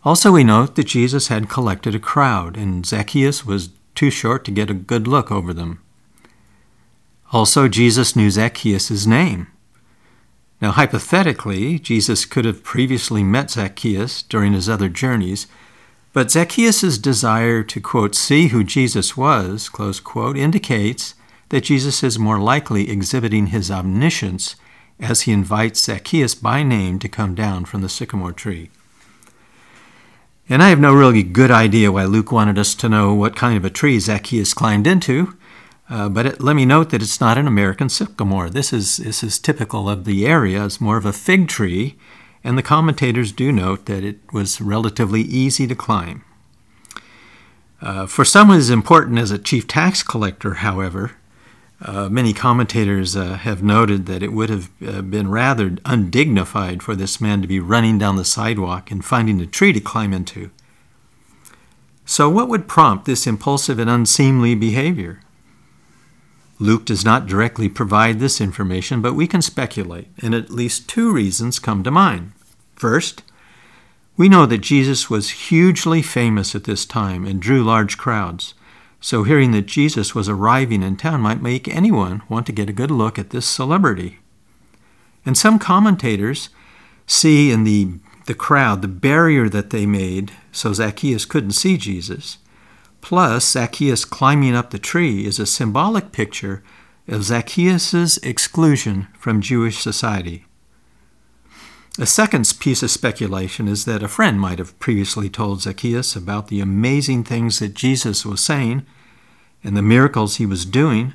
Also, 0.04 0.32
we 0.32 0.44
note 0.44 0.75
that 0.75 0.87
Jesus 0.87 1.28
had 1.28 1.49
collected 1.49 1.94
a 1.94 2.00
crowd, 2.00 2.56
and 2.56 2.84
Zacchaeus 2.84 3.46
was 3.46 3.70
too 3.94 4.10
short 4.10 4.44
to 4.44 4.50
get 4.50 4.70
a 4.70 4.75
good 4.75 5.06
look 5.06 5.31
over 5.31 5.52
them. 5.52 5.81
Also, 7.32 7.69
Jesus 7.69 8.16
knew 8.16 8.31
Zacchaeus' 8.31 9.06
name, 9.06 9.46
now, 10.62 10.70
hypothetically, 10.70 11.81
Jesus 11.81 12.25
could 12.25 12.44
have 12.44 12.62
previously 12.62 13.25
met 13.25 13.50
Zacchaeus 13.50 14.22
during 14.22 14.53
his 14.53 14.69
other 14.69 14.88
journeys, 14.88 15.48
but 16.12 16.31
Zacchaeus' 16.31 16.98
desire 16.98 17.65
to, 17.65 17.81
quote, 17.81 18.15
see 18.15 18.46
who 18.48 18.62
Jesus 18.62 19.17
was, 19.17 19.69
close 19.69 19.98
quote, 19.98 20.36
indicates 20.36 21.17
that 21.48 21.65
Jesus 21.65 22.05
is 22.05 22.17
more 22.17 22.38
likely 22.38 22.88
exhibiting 22.88 23.48
his 23.48 23.72
omniscience 23.72 24.55
as 25.00 25.22
he 25.22 25.32
invites 25.32 25.82
Zacchaeus 25.82 26.36
by 26.36 26.62
name 26.62 27.00
to 27.00 27.08
come 27.08 27.34
down 27.34 27.65
from 27.65 27.82
the 27.82 27.88
sycamore 27.88 28.32
tree. 28.32 28.70
And 30.49 30.63
I 30.63 30.70
have 30.70 30.81
no 30.81 30.93
really 30.93 31.22
good 31.22 31.51
idea 31.51 31.93
why 31.93 32.05
Luke 32.05 32.32
wanted 32.32 32.58
us 32.58 32.75
to 32.75 32.89
know 32.89 33.15
what 33.15 33.37
kind 33.37 33.56
of 33.56 33.65
a 33.65 33.70
tree 33.70 33.99
Zacchaeus 33.99 34.55
climbed 34.55 34.87
into, 34.87 35.37
uh, 35.89 36.08
but 36.08 36.27
it, 36.27 36.41
let 36.43 36.56
me 36.56 36.65
note 36.65 36.91
that 36.91 37.03
it's 37.03 37.20
not 37.20 37.39
an 37.39 37.46
American 37.46 37.89
sycamore. 37.89 38.51
This 38.51 38.72
is, 38.72 38.96
this 38.96 39.22
is 39.22 39.39
typical 39.39 39.89
of 39.89 40.05
the 40.05 40.27
area. 40.27 40.65
It's 40.65 40.81
more 40.81 40.96
of 40.96 41.06
a 41.06 41.13
fig 41.13 41.49
tree, 41.49 41.96
and 42.43 42.58
the 42.58 42.63
commentators 42.63 43.31
do 43.31 43.53
note 43.53 43.87
that 43.87 44.03
it 44.03 44.19
was 44.32 44.61
relatively 44.61 45.22
easy 45.22 45.67
to 45.67 45.75
climb. 45.75 46.25
Uh, 47.81 48.06
for 48.06 48.25
someone 48.25 48.58
as 48.58 48.70
important 48.70 49.19
as 49.19 49.31
a 49.31 49.39
chief 49.39 49.67
tax 49.67 50.03
collector, 50.03 50.55
however, 50.55 51.13
uh, 51.84 52.08
many 52.08 52.32
commentators 52.32 53.17
uh, 53.17 53.34
have 53.34 53.62
noted 53.62 54.06
that 54.06 54.22
it 54.22 54.32
would 54.32 54.51
have 54.51 54.70
uh, 54.86 55.03
been 55.03 55.29
rather 55.29 55.77
undignified 55.84 56.82
for 56.82 56.94
this 56.94 57.20
man 57.20 57.43
to 57.43 57.48
be 57.48 57.60
running 57.60 57.98
down 57.98 58.17
the 58.17 58.24
sidewalk 58.24 58.91
and 58.91 59.05
finding 59.05 59.41
a 59.41 59.46
tree 59.46 59.72
to 59.72 59.81
climb 59.81 60.12
into. 60.12 60.51
So, 62.05 62.29
what 62.29 62.48
would 62.48 62.69
prompt 62.69 63.05
this 63.05 63.27
impulsive 63.27 63.79
and 63.79 63.91
unseemly 63.91 64.55
behavior? 64.55 65.20
Luke 66.58 66.84
does 66.84 67.05
not 67.05 67.27
directly 67.27 67.69
provide 67.69 68.20
this 68.20 68.41
information, 68.41 69.03
but 69.03 69.15
we 69.15 69.27
can 69.27 69.43
speculate, 69.43 70.08
and 70.19 70.34
at 70.34 70.51
least 70.51 70.89
two 70.89 71.12
reasons 71.12 71.58
come 71.58 71.82
to 71.82 71.91
mind. 71.91 72.32
First, 72.77 73.22
we 74.17 74.29
know 74.29 74.46
that 74.46 74.58
Jesus 74.58 75.10
was 75.10 75.48
hugely 75.48 76.03
famous 76.03 76.55
at 76.55 76.65
this 76.65 76.86
time 76.86 77.24
and 77.24 77.41
drew 77.41 77.65
large 77.65 77.98
crowds. 77.98 78.55
So, 79.02 79.24
hearing 79.24 79.50
that 79.50 79.66
Jesus 79.66 80.14
was 80.14 80.30
arriving 80.30 80.82
in 80.82 80.96
town 80.96 81.20
might 81.20 81.42
make 81.42 81.68
anyone 81.68 82.22
want 82.30 82.46
to 82.46 82.52
get 82.52 82.70
a 82.70 82.72
good 82.72 82.90
look 82.90 83.18
at 83.18 83.30
this 83.30 83.44
celebrity. 83.44 84.20
And 85.26 85.36
some 85.36 85.58
commentators 85.58 86.48
see 87.06 87.50
in 87.50 87.64
the, 87.64 87.98
the 88.24 88.34
crowd 88.34 88.80
the 88.80 88.88
barrier 88.88 89.50
that 89.50 89.68
they 89.68 89.84
made 89.84 90.32
so 90.52 90.72
Zacchaeus 90.72 91.26
couldn't 91.26 91.52
see 91.52 91.76
Jesus 91.76 92.38
Plus, 93.02 93.50
Zacchaeus 93.50 94.04
climbing 94.04 94.54
up 94.54 94.70
the 94.70 94.78
tree 94.78 95.26
is 95.26 95.38
a 95.38 95.44
symbolic 95.44 96.12
picture 96.12 96.62
of 97.08 97.24
Zacchaeus' 97.24 98.16
exclusion 98.18 99.08
from 99.18 99.42
Jewish 99.42 99.78
society. 99.78 100.46
A 101.99 102.06
second 102.06 102.55
piece 102.58 102.82
of 102.82 102.91
speculation 102.91 103.69
is 103.69 103.84
that 103.84 104.03
a 104.03 104.08
friend 104.08 104.41
might 104.41 104.58
have 104.58 104.79
previously 104.79 105.29
told 105.29 105.61
Zacchaeus 105.61 106.17
about 106.17 106.49
the 106.49 106.61
amazing 106.61 107.22
things 107.22 107.58
that 107.58 107.75
Jesus 107.75 108.25
was 108.25 108.41
saying, 108.41 108.87
and 109.63 109.77
the 109.77 109.82
miracles 109.82 110.37
he 110.37 110.46
was 110.46 110.65
doing. 110.65 111.13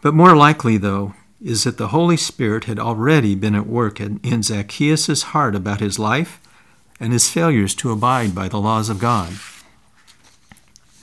But 0.00 0.14
more 0.14 0.34
likely, 0.34 0.78
though, 0.78 1.14
is 1.44 1.64
that 1.64 1.76
the 1.76 1.88
Holy 1.88 2.16
Spirit 2.16 2.64
had 2.64 2.78
already 2.78 3.34
been 3.34 3.54
at 3.54 3.66
work 3.66 4.00
in 4.00 4.42
Zacchaeus' 4.42 5.22
heart 5.22 5.54
about 5.54 5.80
his 5.80 5.98
life 5.98 6.40
and 6.98 7.12
his 7.12 7.28
failures 7.28 7.74
to 7.74 7.92
abide 7.92 8.34
by 8.34 8.48
the 8.48 8.60
laws 8.60 8.88
of 8.88 8.98
God. 8.98 9.34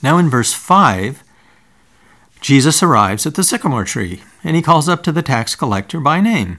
Now, 0.02 0.18
in 0.18 0.28
verse 0.28 0.52
5, 0.52 1.22
Jesus 2.40 2.82
arrives 2.82 3.24
at 3.24 3.36
the 3.36 3.44
sycamore 3.44 3.84
tree 3.84 4.22
and 4.42 4.56
he 4.56 4.62
calls 4.62 4.88
up 4.88 5.04
to 5.04 5.12
the 5.12 5.22
tax 5.22 5.54
collector 5.54 6.00
by 6.00 6.20
name 6.20 6.58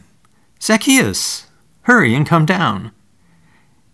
Zacchaeus, 0.62 1.45
hurry 1.86 2.16
and 2.16 2.26
come 2.28 2.46
down. 2.46 2.92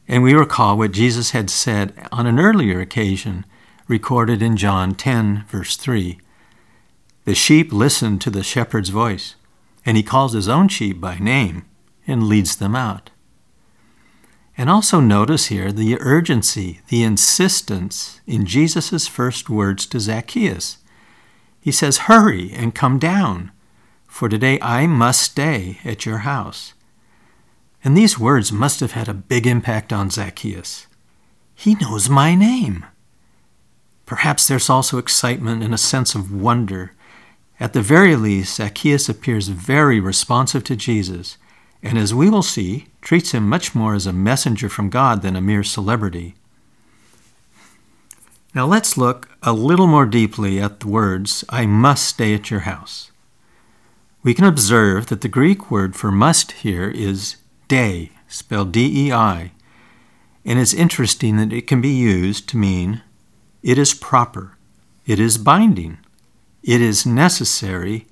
And 0.08 0.24
we 0.24 0.34
recall 0.34 0.78
what 0.78 0.92
Jesus 0.92 1.32
had 1.32 1.50
said 1.50 1.94
on 2.12 2.26
an 2.26 2.40
earlier 2.40 2.80
occasion, 2.80 3.46
recorded 3.88 4.42
in 4.42 4.56
John 4.58 4.96
10, 4.96 5.46
verse 5.48 5.76
3. 5.76 6.18
The 7.26 7.36
sheep 7.36 7.72
listen 7.74 8.18
to 8.20 8.30
the 8.30 8.44
shepherd's 8.44 8.90
voice, 8.90 9.36
and 9.86 9.98
he 9.98 10.04
calls 10.04 10.34
his 10.34 10.48
own 10.48 10.70
sheep 10.70 11.02
by 11.02 11.18
name 11.20 11.66
and 12.08 12.28
leads 12.28 12.56
them 12.56 12.76
out. 12.76 13.10
And 14.58 14.70
also 14.70 15.02
notice 15.02 15.48
here 15.48 15.72
the 15.72 15.98
urgency, 16.00 16.80
the 16.88 17.04
insistence 17.04 18.22
in 18.26 18.46
Jesus' 18.46 19.08
first 19.08 19.50
words 19.50 19.86
to 19.88 20.00
Zacchaeus. 20.00 20.78
He 21.60 21.74
says, 21.74 22.00
Hurry 22.00 22.52
and 22.54 22.74
come 22.74 23.00
down, 23.00 23.52
for 24.08 24.30
today 24.30 24.60
I 24.62 24.88
must 24.88 25.22
stay 25.22 25.80
at 25.84 26.06
your 26.06 26.20
house. 26.20 26.74
And 27.84 27.98
these 27.98 28.20
words 28.20 28.52
must 28.52 28.80
have 28.80 28.92
had 28.92 29.08
a 29.08 29.14
big 29.14 29.48
impact 29.48 29.92
on 29.92 30.10
Zacchaeus. 30.10 30.88
He 31.56 31.76
knows 31.76 32.10
my 32.10 32.36
name. 32.36 32.86
Perhaps 34.06 34.48
there's 34.48 34.70
also 34.70 34.98
excitement 34.98 35.64
and 35.64 35.74
a 35.74 35.78
sense 35.78 36.16
of 36.16 36.34
wonder. 36.34 36.94
At 37.60 37.74
the 37.74 37.82
very 37.82 38.16
least, 38.16 38.56
Zacchaeus 38.56 39.08
appears 39.08 39.48
very 39.48 40.00
responsive 40.00 40.64
to 40.66 40.76
Jesus, 40.76 41.38
and 41.82 41.98
as 41.98 42.14
we 42.14 42.30
will 42.30 42.44
see, 42.44 42.88
treats 43.02 43.32
him 43.32 43.48
much 43.48 43.74
more 43.74 43.96
as 43.96 44.06
a 44.06 44.14
messenger 44.14 44.70
from 44.70 44.90
God 44.90 45.22
than 45.22 45.36
a 45.36 45.42
mere 45.42 45.64
celebrity. 45.64 46.36
Now 48.54 48.66
let's 48.66 48.98
look 48.98 49.30
a 49.42 49.54
little 49.54 49.88
more 49.88 50.06
deeply 50.06 50.60
at 50.60 50.82
the 50.82 50.88
words, 50.88 51.46
I 51.50 51.66
must 51.66 52.06
stay 52.06 52.34
at 52.34 52.52
your 52.52 52.62
house. 52.62 53.12
We 54.24 54.34
can 54.34 54.46
observe 54.46 55.08
that 55.08 55.22
the 55.22 55.28
Greek 55.28 55.72
word 55.72 55.96
for 55.96 56.12
must 56.12 56.52
here 56.52 56.90
is 56.90 57.38
dei, 57.72 58.12
spelled 58.28 58.74
D 58.74 59.08
E 59.08 59.14
I, 59.14 59.54
and 60.44 60.60
it's 60.60 60.74
interesting 60.74 61.38
that 61.38 61.54
it 61.54 61.68
can 61.68 61.80
be 61.80 61.94
used 61.94 62.50
to 62.50 62.58
mean 62.58 63.02
it 63.64 63.78
is 63.78 63.94
proper, 63.94 64.58
it 65.06 65.22
is 65.22 65.38
binding, 65.38 65.98
it 66.64 66.82
is 66.82 67.06
necessary, 67.06 68.08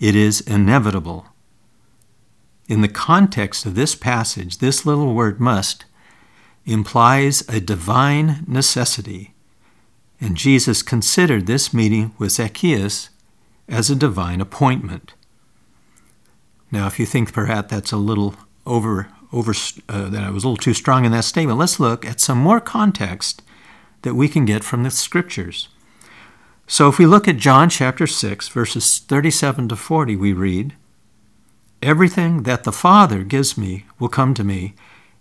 it 0.00 0.16
is 0.16 0.40
inevitable. 0.40 1.26
In 2.66 2.80
the 2.80 2.88
context 2.88 3.64
of 3.64 3.76
this 3.76 3.94
passage, 3.94 4.58
this 4.58 4.84
little 4.84 5.14
word 5.14 5.38
must 5.38 5.84
implies 6.66 7.48
a 7.48 7.60
divine 7.60 8.44
necessity, 8.48 9.34
and 10.20 10.36
Jesus 10.36 10.82
considered 10.82 11.46
this 11.46 11.72
meeting 11.72 12.12
with 12.18 12.32
Zacchaeus 12.32 13.10
as 13.68 13.88
a 13.88 13.94
divine 13.94 14.40
appointment. 14.40 15.14
Now, 16.72 16.88
if 16.88 16.98
you 16.98 17.06
think 17.06 17.32
perhaps 17.32 17.70
that's 17.70 17.92
a 17.92 17.96
little 17.96 18.34
over 18.70 19.08
over 19.32 19.52
uh, 19.88 20.08
that 20.08 20.24
I 20.24 20.30
was 20.30 20.42
a 20.42 20.48
little 20.48 20.56
too 20.56 20.74
strong 20.74 21.04
in 21.04 21.12
that 21.12 21.24
statement. 21.24 21.58
Let's 21.58 21.78
look 21.78 22.04
at 22.04 22.20
some 22.20 22.38
more 22.38 22.60
context 22.60 23.42
that 24.02 24.14
we 24.14 24.28
can 24.28 24.44
get 24.44 24.64
from 24.64 24.82
the 24.82 24.90
scriptures. 24.90 25.68
So 26.66 26.88
if 26.88 26.98
we 26.98 27.06
look 27.06 27.28
at 27.28 27.36
John 27.36 27.68
chapter 27.68 28.06
6 28.06 28.48
verses 28.48 28.98
37 28.98 29.68
to 29.68 29.76
40 29.76 30.16
we 30.16 30.32
read, 30.32 30.74
Everything 31.82 32.42
that 32.42 32.64
the 32.64 32.72
Father 32.72 33.22
gives 33.22 33.56
me 33.56 33.86
will 33.98 34.08
come 34.08 34.34
to 34.34 34.44
me, 34.44 34.74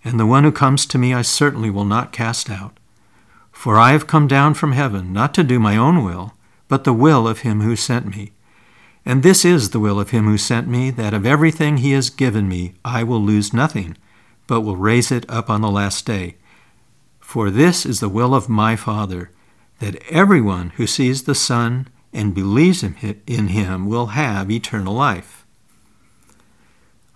and 0.03 0.19
the 0.19 0.25
one 0.25 0.43
who 0.43 0.51
comes 0.51 0.85
to 0.87 0.97
me 0.97 1.13
I 1.13 1.21
certainly 1.21 1.69
will 1.69 1.85
not 1.85 2.11
cast 2.11 2.49
out. 2.49 2.79
For 3.51 3.77
I 3.77 3.91
have 3.91 4.07
come 4.07 4.27
down 4.27 4.53
from 4.53 4.71
heaven 4.71 5.13
not 5.13 5.33
to 5.35 5.43
do 5.43 5.59
my 5.59 5.77
own 5.77 6.03
will, 6.03 6.33
but 6.67 6.83
the 6.83 6.93
will 6.93 7.27
of 7.27 7.39
him 7.39 7.61
who 7.61 7.75
sent 7.75 8.07
me. 8.07 8.31
And 9.09 9.23
this 9.23 9.43
is 9.43 9.71
the 9.71 9.79
will 9.79 9.99
of 9.99 10.11
him 10.11 10.25
who 10.25 10.37
sent 10.37 10.67
me, 10.67 10.91
that 10.91 11.15
of 11.15 11.25
everything 11.25 11.77
he 11.77 11.93
has 11.93 12.11
given 12.11 12.47
me 12.47 12.75
I 12.85 13.01
will 13.01 13.19
lose 13.19 13.51
nothing, 13.51 13.97
but 14.45 14.61
will 14.61 14.75
raise 14.75 15.11
it 15.11 15.27
up 15.27 15.49
on 15.49 15.61
the 15.61 15.71
last 15.71 16.05
day. 16.05 16.35
For 17.19 17.49
this 17.49 17.87
is 17.87 18.01
the 18.01 18.07
will 18.07 18.35
of 18.35 18.47
my 18.47 18.75
Father, 18.75 19.31
that 19.79 19.99
everyone 20.11 20.69
who 20.75 20.85
sees 20.85 21.23
the 21.23 21.33
Son 21.33 21.87
and 22.13 22.35
believes 22.35 22.83
in 22.83 22.93
him 23.47 23.87
will 23.87 24.07
have 24.13 24.51
eternal 24.51 24.93
life. 24.93 25.43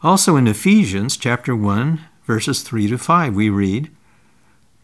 Also 0.01 0.35
in 0.35 0.47
Ephesians 0.47 1.15
chapter 1.15 1.55
1, 1.55 2.03
verses 2.25 2.63
3 2.63 2.87
to 2.87 2.97
5, 2.97 3.35
we 3.35 3.51
read, 3.51 3.91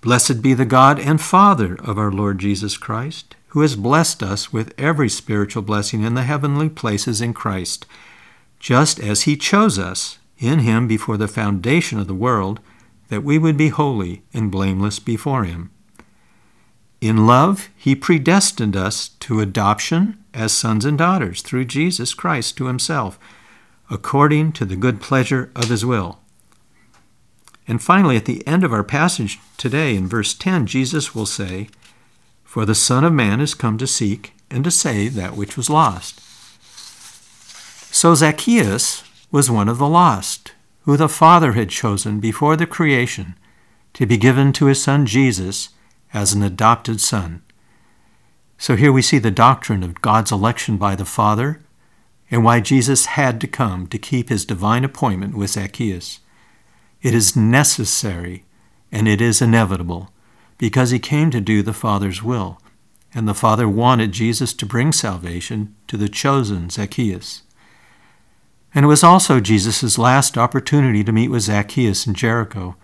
Blessed 0.02 0.44
be 0.44 0.54
the 0.54 0.64
God 0.64 1.00
and 1.00 1.20
Father 1.20 1.74
of 1.84 1.98
our 1.98 2.12
Lord 2.12 2.38
Jesus 2.38 2.78
Christ 2.78 3.36
who 3.50 3.62
has 3.62 3.76
blessed 3.76 4.22
us 4.22 4.54
with 4.54 4.74
every 4.78 5.10
spiritual 5.10 5.62
blessing 5.62 6.04
in 6.04 6.14
the 6.14 6.24
heavenly 6.24 6.70
places 6.70 7.22
in 7.22 7.34
Christ, 7.34 7.86
just 8.60 9.00
as 9.00 9.24
he 9.24 9.36
chose 9.36 9.80
us 9.80 10.20
in 10.38 10.60
him 10.60 10.88
before 10.88 11.18
the 11.18 11.28
foundation 11.28 12.00
of 12.00 12.08
the 12.08 12.14
world, 12.14 12.60
that 13.10 13.24
we 13.24 13.38
would 13.38 13.58
be 13.58 13.70
holy 13.70 14.24
and 14.34 14.52
blameless 14.52 15.00
before 15.00 15.44
him. 15.46 15.72
In 17.02 17.26
love, 17.26 17.70
he 17.76 17.96
predestined 17.96 18.76
us 18.76 19.10
to 19.22 19.40
adoption 19.40 20.24
as 20.34 20.52
sons 20.52 20.86
and 20.86 20.98
daughters 20.98 21.42
through 21.42 21.66
Jesus 21.66 22.14
Christ 22.14 22.58
to 22.58 22.66
himself, 22.66 23.18
according 23.90 24.52
to 24.54 24.66
the 24.66 24.76
good 24.76 25.02
pleasure 25.02 25.52
of 25.56 25.70
his 25.70 25.86
will. 25.86 26.20
And 27.68 27.82
finally, 27.82 28.18
at 28.18 28.26
the 28.26 28.46
end 28.48 28.64
of 28.64 28.74
our 28.74 28.84
passage 28.84 29.40
today, 29.58 29.96
in 29.96 30.08
verse 30.08 30.34
10, 30.34 30.66
Jesus 30.66 31.16
will 31.16 31.26
say, 31.26 31.70
for 32.50 32.66
the 32.66 32.74
Son 32.74 33.04
of 33.04 33.14
Man 33.14 33.40
is 33.40 33.54
come 33.54 33.78
to 33.78 33.86
seek 33.86 34.34
and 34.50 34.64
to 34.64 34.72
save 34.72 35.14
that 35.14 35.38
which 35.38 35.56
was 35.56 35.70
lost. 35.70 36.20
So 37.94 38.16
Zacchaeus 38.16 39.04
was 39.30 39.52
one 39.52 39.70
of 39.70 39.78
the 39.78 39.88
lost, 39.88 40.54
who 40.82 40.98
the 40.98 41.08
Father 41.08 41.52
had 41.52 41.70
chosen 41.70 42.20
before 42.20 42.56
the 42.56 42.66
creation 42.66 43.36
to 43.94 44.08
be 44.08 44.18
given 44.18 44.52
to 44.54 44.66
his 44.66 44.82
Son 44.82 45.06
Jesus 45.06 45.70
as 46.12 46.34
an 46.34 46.42
adopted 46.42 47.00
son. 47.00 47.44
So 48.58 48.76
here 48.76 48.92
we 48.92 49.04
see 49.04 49.20
the 49.20 49.30
doctrine 49.30 49.84
of 49.84 50.02
God's 50.02 50.32
election 50.32 50.78
by 50.78 50.96
the 50.96 51.06
Father 51.06 51.62
and 52.32 52.44
why 52.44 52.62
Jesus 52.62 53.06
had 53.06 53.40
to 53.42 53.48
come 53.48 53.86
to 53.86 54.00
keep 54.00 54.30
his 54.30 54.44
divine 54.44 54.84
appointment 54.84 55.36
with 55.36 55.52
Zacchaeus. 55.52 56.20
It 57.04 57.14
is 57.14 57.36
necessary 57.36 58.44
and 58.92 59.08
it 59.08 59.22
is 59.22 59.40
inevitable 59.40 60.10
because 60.60 60.92
he 60.92 61.00
came 61.00 61.32
to 61.32 61.42
do 61.42 61.64
the 61.64 61.74
Father's 61.74 62.22
will, 62.22 62.62
and 63.16 63.28
the 63.28 63.34
Father 63.34 63.68
wanted 63.68 64.12
Jesus 64.12 64.54
to 64.54 64.68
bring 64.68 64.92
salvation 64.92 65.76
to 65.88 65.98
the 65.98 66.10
chosen 66.10 66.70
Zacchaeus. 66.70 67.42
And 68.76 68.86
it 68.86 68.88
was 68.88 69.04
also 69.04 69.40
Jesus' 69.40 69.98
last 69.98 70.38
opportunity 70.38 71.04
to 71.04 71.12
meet 71.12 71.30
with 71.30 71.42
Zacchaeus 71.42 72.06
in 72.06 72.14
Jericho, 72.14 72.76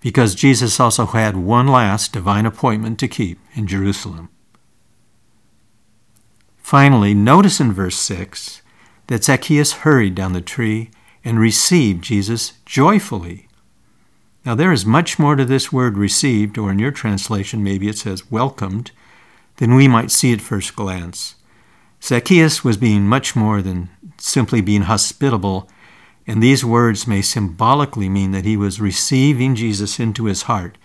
because 0.00 0.34
Jesus 0.34 0.80
also 0.80 1.06
had 1.06 1.36
one 1.36 1.68
last 1.68 2.12
divine 2.12 2.46
appointment 2.46 2.98
to 2.98 3.08
keep 3.08 3.38
in 3.54 3.68
Jerusalem. 3.68 4.30
Finally, 6.56 7.14
notice 7.14 7.60
in 7.60 7.72
verse 7.72 7.96
6 7.98 8.62
that 9.06 9.22
Zacchaeus 9.22 9.72
hurried 9.72 10.16
down 10.16 10.32
the 10.32 10.40
tree 10.40 10.90
and 11.24 11.38
received 11.38 12.02
Jesus 12.02 12.54
joyfully. 12.64 13.45
Now, 14.46 14.54
there 14.54 14.72
is 14.72 14.86
much 14.86 15.18
more 15.18 15.34
to 15.34 15.44
this 15.44 15.72
word 15.72 15.98
received, 15.98 16.56
or 16.56 16.70
in 16.70 16.78
your 16.78 16.92
translation, 16.92 17.64
maybe 17.64 17.88
it 17.88 17.98
says 17.98 18.30
welcomed, 18.30 18.92
than 19.56 19.74
we 19.74 19.88
might 19.88 20.12
see 20.12 20.32
at 20.32 20.40
first 20.40 20.76
glance. 20.76 21.34
Zacchaeus 22.00 22.62
was 22.62 22.76
being 22.76 23.08
much 23.08 23.34
more 23.34 23.60
than 23.60 23.88
simply 24.18 24.60
being 24.60 24.82
hospitable, 24.82 25.68
and 26.28 26.40
these 26.40 26.64
words 26.64 27.08
may 27.08 27.22
symbolically 27.22 28.08
mean 28.08 28.30
that 28.30 28.44
he 28.44 28.56
was 28.56 28.80
receiving 28.80 29.56
Jesus 29.56 29.98
into 29.98 30.26
his 30.26 30.42
heart. 30.42 30.78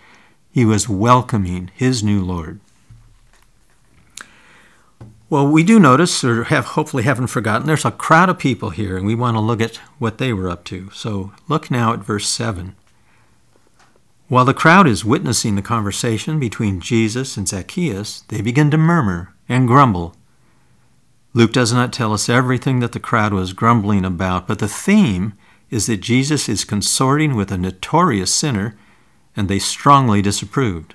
He 0.50 0.64
was 0.64 0.88
welcoming 0.88 1.70
his 1.72 2.02
new 2.02 2.20
Lord. 2.20 2.58
Well, 5.30 5.46
we 5.46 5.62
do 5.62 5.78
notice, 5.78 6.24
or 6.24 6.44
have 6.44 6.64
hopefully 6.64 7.04
haven't 7.04 7.28
forgotten, 7.28 7.68
there's 7.68 7.84
a 7.84 7.92
crowd 7.92 8.28
of 8.28 8.40
people 8.40 8.70
here, 8.70 8.96
and 8.96 9.06
we 9.06 9.14
want 9.14 9.36
to 9.36 9.40
look 9.40 9.60
at 9.60 9.76
what 10.00 10.18
they 10.18 10.32
were 10.32 10.50
up 10.50 10.64
to. 10.64 10.90
So 10.90 11.32
look 11.46 11.70
now 11.70 11.92
at 11.92 12.00
verse 12.00 12.28
7. 12.28 12.74
While 14.32 14.46
the 14.46 14.54
crowd 14.54 14.88
is 14.88 15.04
witnessing 15.04 15.56
the 15.56 15.60
conversation 15.60 16.40
between 16.40 16.80
Jesus 16.80 17.36
and 17.36 17.46
Zacchaeus, 17.46 18.22
they 18.28 18.40
begin 18.40 18.70
to 18.70 18.78
murmur 18.78 19.34
and 19.46 19.68
grumble. 19.68 20.16
Luke 21.34 21.52
does 21.52 21.70
not 21.70 21.92
tell 21.92 22.14
us 22.14 22.30
everything 22.30 22.80
that 22.80 22.92
the 22.92 22.98
crowd 22.98 23.34
was 23.34 23.52
grumbling 23.52 24.06
about, 24.06 24.48
but 24.48 24.58
the 24.58 24.68
theme 24.68 25.34
is 25.68 25.84
that 25.84 25.98
Jesus 25.98 26.48
is 26.48 26.64
consorting 26.64 27.36
with 27.36 27.52
a 27.52 27.58
notorious 27.58 28.32
sinner, 28.32 28.74
and 29.36 29.48
they 29.48 29.58
strongly 29.58 30.22
disapproved. 30.22 30.94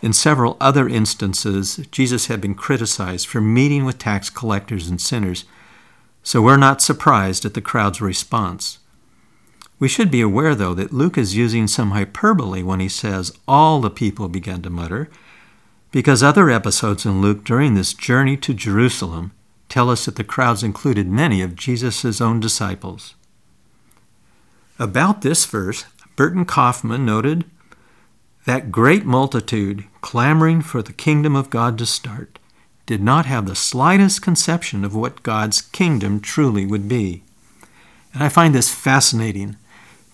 In 0.00 0.12
several 0.12 0.56
other 0.60 0.88
instances, 0.88 1.86
Jesus 1.92 2.26
had 2.26 2.40
been 2.40 2.56
criticized 2.56 3.28
for 3.28 3.40
meeting 3.40 3.84
with 3.84 3.98
tax 3.98 4.28
collectors 4.28 4.88
and 4.88 5.00
sinners, 5.00 5.44
so 6.24 6.42
we're 6.42 6.56
not 6.56 6.82
surprised 6.82 7.44
at 7.44 7.54
the 7.54 7.60
crowd's 7.60 8.00
response. 8.00 8.80
We 9.82 9.88
should 9.88 10.12
be 10.12 10.20
aware, 10.20 10.54
though, 10.54 10.74
that 10.74 10.92
Luke 10.92 11.18
is 11.18 11.34
using 11.34 11.66
some 11.66 11.90
hyperbole 11.90 12.62
when 12.62 12.78
he 12.78 12.88
says 12.88 13.36
all 13.48 13.80
the 13.80 13.90
people 13.90 14.28
began 14.28 14.62
to 14.62 14.70
mutter, 14.70 15.10
because 15.90 16.22
other 16.22 16.50
episodes 16.50 17.04
in 17.04 17.20
Luke 17.20 17.42
during 17.42 17.74
this 17.74 17.92
journey 17.92 18.36
to 18.36 18.54
Jerusalem 18.54 19.32
tell 19.68 19.90
us 19.90 20.04
that 20.04 20.14
the 20.14 20.22
crowds 20.22 20.62
included 20.62 21.08
many 21.08 21.42
of 21.42 21.56
Jesus' 21.56 22.20
own 22.20 22.38
disciples. 22.38 23.16
About 24.78 25.22
this 25.22 25.44
verse, 25.46 25.84
Burton 26.14 26.44
Coffman 26.44 27.04
noted 27.04 27.44
that 28.44 28.70
great 28.70 29.04
multitude 29.04 29.86
clamoring 30.00 30.62
for 30.62 30.80
the 30.80 30.92
kingdom 30.92 31.34
of 31.34 31.50
God 31.50 31.76
to 31.78 31.86
start 31.86 32.38
did 32.86 33.02
not 33.02 33.26
have 33.26 33.46
the 33.46 33.56
slightest 33.56 34.22
conception 34.22 34.84
of 34.84 34.94
what 34.94 35.24
God's 35.24 35.60
kingdom 35.60 36.20
truly 36.20 36.64
would 36.64 36.88
be. 36.88 37.24
And 38.14 38.22
I 38.22 38.28
find 38.28 38.54
this 38.54 38.72
fascinating 38.72 39.56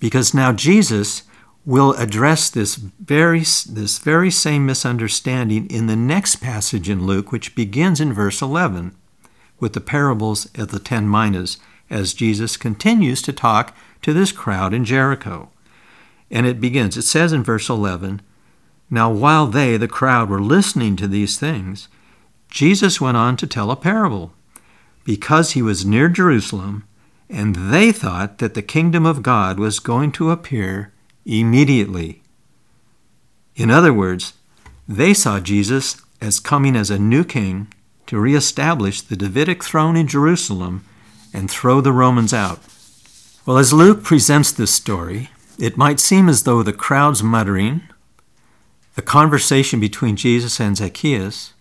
because 0.00 0.35
now 0.35 0.52
Jesus 0.52 1.23
will 1.64 1.93
address 1.95 2.49
this 2.49 2.76
very, 2.76 3.40
this 3.40 3.99
very 3.99 4.31
same 4.31 4.64
misunderstanding 4.64 5.67
in 5.67 5.87
the 5.87 5.97
next 5.97 6.37
passage 6.37 6.88
in 6.88 7.05
Luke, 7.05 7.31
which 7.31 7.55
begins 7.55 8.00
in 8.00 8.12
verse 8.12 8.40
11 8.40 8.97
with 9.61 9.73
the 9.73 9.81
parables 9.81 10.47
of 10.55 10.69
the 10.69 10.78
ten 10.78 11.11
minas, 11.11 11.59
as 11.90 12.14
Jesus 12.14 12.57
continues 12.57 13.21
to 13.23 13.33
talk 13.33 13.76
to 14.02 14.12
this 14.12 14.33
crowd 14.33 14.73
in 14.73 14.85
Jericho. 14.85 15.50
And 16.31 16.47
it 16.47 16.61
begins, 16.61 16.97
it 16.97 17.02
says 17.02 17.33
in 17.33 17.43
verse 17.43 17.69
11, 17.69 18.23
Now 18.90 19.11
while 19.11 19.47
they, 19.47 19.76
the 19.76 19.88
crowd, 19.88 20.31
were 20.31 20.40
listening 20.40 20.97
to 20.97 21.09
these 21.09 21.38
things, 21.38 21.88
Jesus 22.50 23.00
went 23.00 23.17
on 23.17 23.37
to 23.37 23.47
tell 23.47 23.71
a 23.71 23.76
parable, 23.76 24.33
because 25.05 25.52
he 25.52 25.62
was 25.62 25.85
near 25.85 26.09
Jerusalem, 26.09 26.88
and 27.31 27.73
they 27.73 27.93
thought 27.93 28.39
that 28.39 28.55
the 28.55 28.63
kingdom 28.63 29.05
of 29.05 29.23
God 29.23 29.59
was 29.59 29.81
going 29.81 30.13
to 30.13 30.31
appear 30.31 30.93
immediately. 31.25 32.23
In 33.55 33.71
other 33.71 33.93
words, 33.93 34.35
they 34.87 35.13
saw 35.13 35.41
Jesus 35.41 36.01
as 36.21 36.41
coming 36.41 36.75
as 36.75 36.91
a 36.91 36.99
new 36.99 37.25
king 37.25 37.73
to 38.07 38.19
reestablish 38.19 39.03
the 39.03 39.17
Davidic 39.17 39.63
throne 39.63 39.97
in 39.97 40.09
Jerusalem 40.09 40.85
and 41.35 41.51
throw 41.51 41.81
the 41.81 41.93
Romans 41.93 42.33
out. 42.33 42.61
Well, 43.45 43.59
as 43.59 43.73
Luke 43.73 44.03
presents 44.03 44.51
this 44.51 44.75
story, 44.75 45.31
it 45.59 45.77
might 45.77 46.01
seem 46.01 46.29
as 46.29 46.45
though 46.45 46.63
the 46.63 46.73
crowd's 46.73 47.23
muttering, 47.23 47.83
the 48.95 49.03
conversation 49.03 49.81
between 49.81 50.17
Jesus 50.17 50.59
and 50.61 50.77
Zacchaeus, 50.77 51.53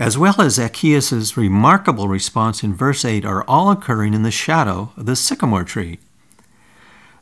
as 0.00 0.16
well 0.16 0.40
as 0.40 0.54
Zacchaeus' 0.54 1.36
remarkable 1.36 2.08
response 2.08 2.62
in 2.62 2.74
verse 2.74 3.04
8 3.04 3.22
are 3.26 3.44
all 3.44 3.70
occurring 3.70 4.14
in 4.14 4.22
the 4.22 4.30
shadow 4.30 4.92
of 4.96 5.04
the 5.04 5.14
sycamore 5.14 5.62
tree. 5.62 5.98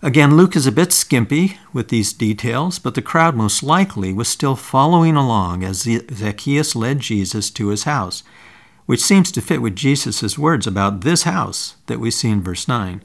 Again, 0.00 0.36
Luke 0.36 0.54
is 0.54 0.64
a 0.64 0.70
bit 0.70 0.92
skimpy 0.92 1.58
with 1.72 1.88
these 1.88 2.12
details, 2.12 2.78
but 2.78 2.94
the 2.94 3.02
crowd 3.02 3.34
most 3.34 3.64
likely 3.64 4.12
was 4.12 4.28
still 4.28 4.54
following 4.54 5.16
along 5.16 5.64
as 5.64 5.88
Zacchaeus 6.14 6.76
led 6.76 7.00
Jesus 7.00 7.50
to 7.50 7.68
his 7.68 7.82
house, 7.82 8.22
which 8.86 9.02
seems 9.02 9.32
to 9.32 9.40
fit 9.40 9.60
with 9.60 9.74
Jesus' 9.74 10.38
words 10.38 10.64
about 10.64 11.00
this 11.00 11.24
house 11.24 11.74
that 11.86 11.98
we 11.98 12.12
see 12.12 12.30
in 12.30 12.42
verse 12.42 12.68
9. 12.68 13.02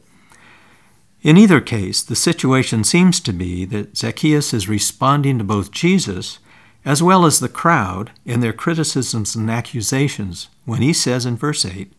In 1.23 1.35
either 1.35 1.59
case, 1.59 2.03
the 2.03 2.15
situation 2.15 2.83
seems 2.83 3.19
to 3.21 3.33
be 3.33 3.65
that 3.65 3.97
Zacchaeus 3.97 4.53
is 4.53 4.69
responding 4.69 5.39
to 5.39 5.43
both 5.43 5.71
Jesus 5.71 6.37
as 6.85 7.01
well 7.01 7.25
as 7.25 7.39
the 7.39 7.49
crowd 7.49 8.11
in 8.25 8.39
their 8.39 8.53
criticisms 8.53 9.35
and 9.35 9.49
accusations 9.49 10.49
when 10.65 10.81
he 10.81 10.93
says 10.93 11.25
in 11.25 11.37
verse 11.37 11.65
8, 11.65 11.91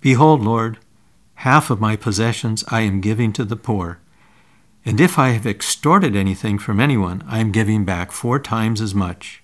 Behold, 0.00 0.42
Lord, 0.42 0.78
half 1.36 1.70
of 1.70 1.80
my 1.80 1.96
possessions 1.96 2.64
I 2.68 2.80
am 2.82 3.00
giving 3.00 3.32
to 3.34 3.44
the 3.44 3.56
poor. 3.56 3.98
And 4.84 5.00
if 5.00 5.18
I 5.18 5.30
have 5.30 5.46
extorted 5.46 6.14
anything 6.14 6.58
from 6.58 6.80
anyone, 6.80 7.24
I 7.26 7.38
am 7.38 7.52
giving 7.52 7.84
back 7.84 8.12
four 8.12 8.38
times 8.38 8.80
as 8.80 8.94
much. 8.94 9.42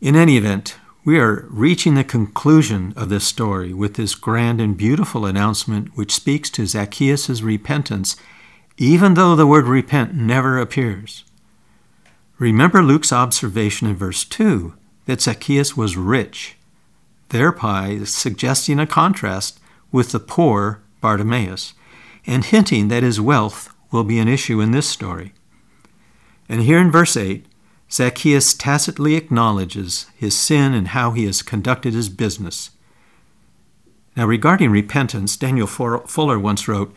In 0.00 0.16
any 0.16 0.36
event, 0.36 0.76
we 1.04 1.18
are 1.18 1.46
reaching 1.50 1.94
the 1.94 2.04
conclusion 2.04 2.92
of 2.96 3.08
this 3.08 3.24
story 3.24 3.72
with 3.72 3.94
this 3.94 4.14
grand 4.14 4.60
and 4.60 4.76
beautiful 4.76 5.26
announcement 5.26 5.96
which 5.96 6.14
speaks 6.14 6.48
to 6.50 6.66
Zacchaeus' 6.66 7.42
repentance, 7.42 8.16
even 8.78 9.14
though 9.14 9.36
the 9.36 9.46
word 9.46 9.66
repent 9.66 10.14
never 10.14 10.58
appears. 10.58 11.24
Remember 12.38 12.82
Luke's 12.82 13.12
observation 13.12 13.88
in 13.88 13.96
verse 13.96 14.24
2 14.24 14.74
that 15.06 15.20
Zacchaeus 15.20 15.76
was 15.76 15.96
rich, 15.96 16.56
thereby 17.28 18.00
suggesting 18.04 18.78
a 18.78 18.86
contrast 18.86 19.60
with 19.90 20.12
the 20.12 20.20
poor 20.20 20.82
Bartimaeus, 21.00 21.74
and 22.26 22.44
hinting 22.44 22.88
that 22.88 23.02
his 23.02 23.20
wealth 23.20 23.72
will 23.90 24.04
be 24.04 24.18
an 24.18 24.28
issue 24.28 24.60
in 24.60 24.70
this 24.70 24.88
story. 24.88 25.32
And 26.48 26.62
here 26.62 26.78
in 26.78 26.90
verse 26.90 27.16
8, 27.16 27.46
Zacchaeus 27.90 28.54
tacitly 28.54 29.16
acknowledges 29.16 30.06
his 30.16 30.36
sin 30.36 30.72
and 30.72 30.88
how 30.88 31.10
he 31.10 31.26
has 31.26 31.42
conducted 31.42 31.92
his 31.92 32.08
business. 32.08 32.70
Now, 34.16 34.26
regarding 34.26 34.70
repentance, 34.70 35.36
Daniel 35.36 35.66
Fuller 35.66 36.38
once 36.38 36.68
wrote, 36.68 36.94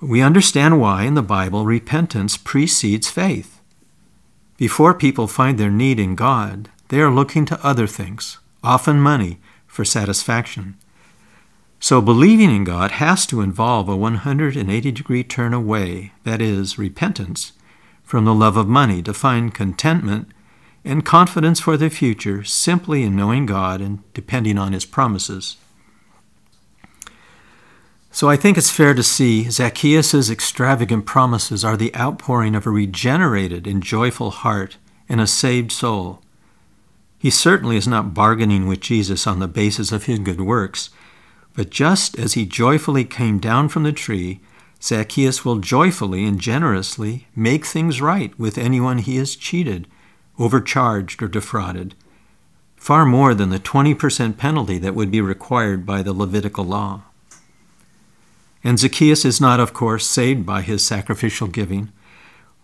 We 0.00 0.20
understand 0.20 0.80
why 0.80 1.04
in 1.04 1.14
the 1.14 1.22
Bible 1.22 1.64
repentance 1.64 2.36
precedes 2.36 3.08
faith. 3.08 3.57
Before 4.58 4.92
people 4.92 5.28
find 5.28 5.56
their 5.56 5.70
need 5.70 6.00
in 6.00 6.16
God, 6.16 6.68
they 6.88 7.00
are 7.00 7.12
looking 7.12 7.44
to 7.46 7.64
other 7.64 7.86
things, 7.86 8.38
often 8.64 9.00
money, 9.00 9.38
for 9.68 9.84
satisfaction. 9.84 10.76
So 11.78 12.00
believing 12.02 12.50
in 12.50 12.64
God 12.64 12.90
has 12.90 13.24
to 13.26 13.40
involve 13.40 13.88
a 13.88 13.94
180 13.94 14.90
degree 14.90 15.22
turn 15.22 15.54
away, 15.54 16.10
that 16.24 16.42
is, 16.42 16.76
repentance, 16.76 17.52
from 18.02 18.24
the 18.24 18.34
love 18.34 18.56
of 18.56 18.66
money 18.66 19.00
to 19.04 19.14
find 19.14 19.54
contentment 19.54 20.32
and 20.84 21.06
confidence 21.06 21.60
for 21.60 21.76
the 21.76 21.88
future 21.88 22.42
simply 22.42 23.04
in 23.04 23.14
knowing 23.14 23.46
God 23.46 23.80
and 23.80 24.02
depending 24.12 24.58
on 24.58 24.72
His 24.72 24.84
promises. 24.84 25.56
So 28.18 28.28
I 28.28 28.34
think 28.34 28.58
it's 28.58 28.68
fair 28.68 28.94
to 28.94 29.02
see 29.04 29.48
Zacchaeus' 29.48 30.28
extravagant 30.28 31.06
promises 31.06 31.64
are 31.64 31.76
the 31.76 31.94
outpouring 31.94 32.56
of 32.56 32.66
a 32.66 32.70
regenerated 32.70 33.64
and 33.64 33.80
joyful 33.80 34.32
heart 34.32 34.76
and 35.08 35.20
a 35.20 35.26
saved 35.28 35.70
soul. 35.70 36.20
He 37.16 37.30
certainly 37.30 37.76
is 37.76 37.86
not 37.86 38.14
bargaining 38.14 38.66
with 38.66 38.80
Jesus 38.80 39.24
on 39.28 39.38
the 39.38 39.46
basis 39.46 39.92
of 39.92 40.06
his 40.06 40.18
good 40.18 40.40
works, 40.40 40.90
but 41.54 41.70
just 41.70 42.18
as 42.18 42.32
he 42.32 42.44
joyfully 42.44 43.04
came 43.04 43.38
down 43.38 43.68
from 43.68 43.84
the 43.84 43.92
tree, 43.92 44.40
Zacchaeus 44.82 45.44
will 45.44 45.60
joyfully 45.60 46.24
and 46.24 46.40
generously 46.40 47.28
make 47.36 47.64
things 47.64 48.02
right 48.02 48.36
with 48.36 48.58
anyone 48.58 48.98
he 48.98 49.14
has 49.18 49.36
cheated, 49.36 49.86
overcharged, 50.40 51.22
or 51.22 51.28
defrauded, 51.28 51.94
far 52.74 53.06
more 53.06 53.32
than 53.32 53.50
the 53.50 53.60
20% 53.60 54.36
penalty 54.36 54.78
that 54.78 54.96
would 54.96 55.12
be 55.12 55.20
required 55.20 55.86
by 55.86 56.02
the 56.02 56.12
Levitical 56.12 56.64
law. 56.64 57.02
And 58.68 58.78
Zacchaeus 58.78 59.24
is 59.24 59.40
not, 59.40 59.60
of 59.60 59.72
course, 59.72 60.06
saved 60.06 60.44
by 60.44 60.60
his 60.60 60.84
sacrificial 60.84 61.46
giving, 61.46 61.90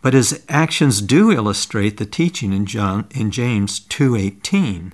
but 0.02 0.12
his 0.12 0.44
actions 0.50 1.00
do 1.00 1.30
illustrate 1.30 1.96
the 1.96 2.04
teaching 2.04 2.52
in, 2.52 2.66
John, 2.66 3.06
in 3.12 3.30
James 3.30 3.80
2:18. 3.80 4.92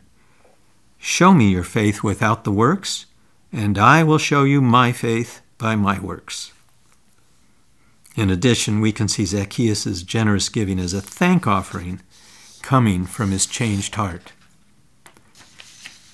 Show 0.98 1.34
me 1.34 1.50
your 1.50 1.64
faith 1.64 2.04
without 2.04 2.44
the 2.44 2.52
works, 2.52 3.06
and 3.50 3.76
I 3.76 4.04
will 4.04 4.18
show 4.18 4.44
you 4.44 4.60
my 4.60 4.92
faith 4.92 5.40
by 5.58 5.74
my 5.74 5.98
works. 5.98 6.52
In 8.14 8.30
addition, 8.30 8.80
we 8.80 8.92
can 8.92 9.08
see 9.08 9.24
Zacchaeus' 9.24 10.04
generous 10.04 10.48
giving 10.48 10.78
as 10.78 10.94
a 10.94 11.00
thank 11.00 11.44
offering 11.44 12.02
coming 12.62 13.04
from 13.04 13.32
his 13.32 13.46
changed 13.46 13.96
heart. 13.96 14.30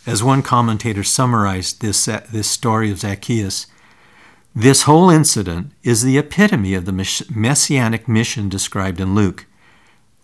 As 0.06 0.24
one 0.24 0.40
commentator 0.40 1.04
summarized 1.04 1.82
this, 1.82 2.06
this 2.06 2.50
story 2.50 2.90
of 2.90 3.00
Zacchaeus, 3.00 3.66
this 4.58 4.84
whole 4.84 5.10
incident 5.10 5.70
is 5.82 6.00
the 6.00 6.16
epitome 6.16 6.72
of 6.72 6.86
the 6.86 7.26
messianic 7.30 8.08
mission 8.08 8.48
described 8.48 9.00
in 9.00 9.14
Luke, 9.14 9.44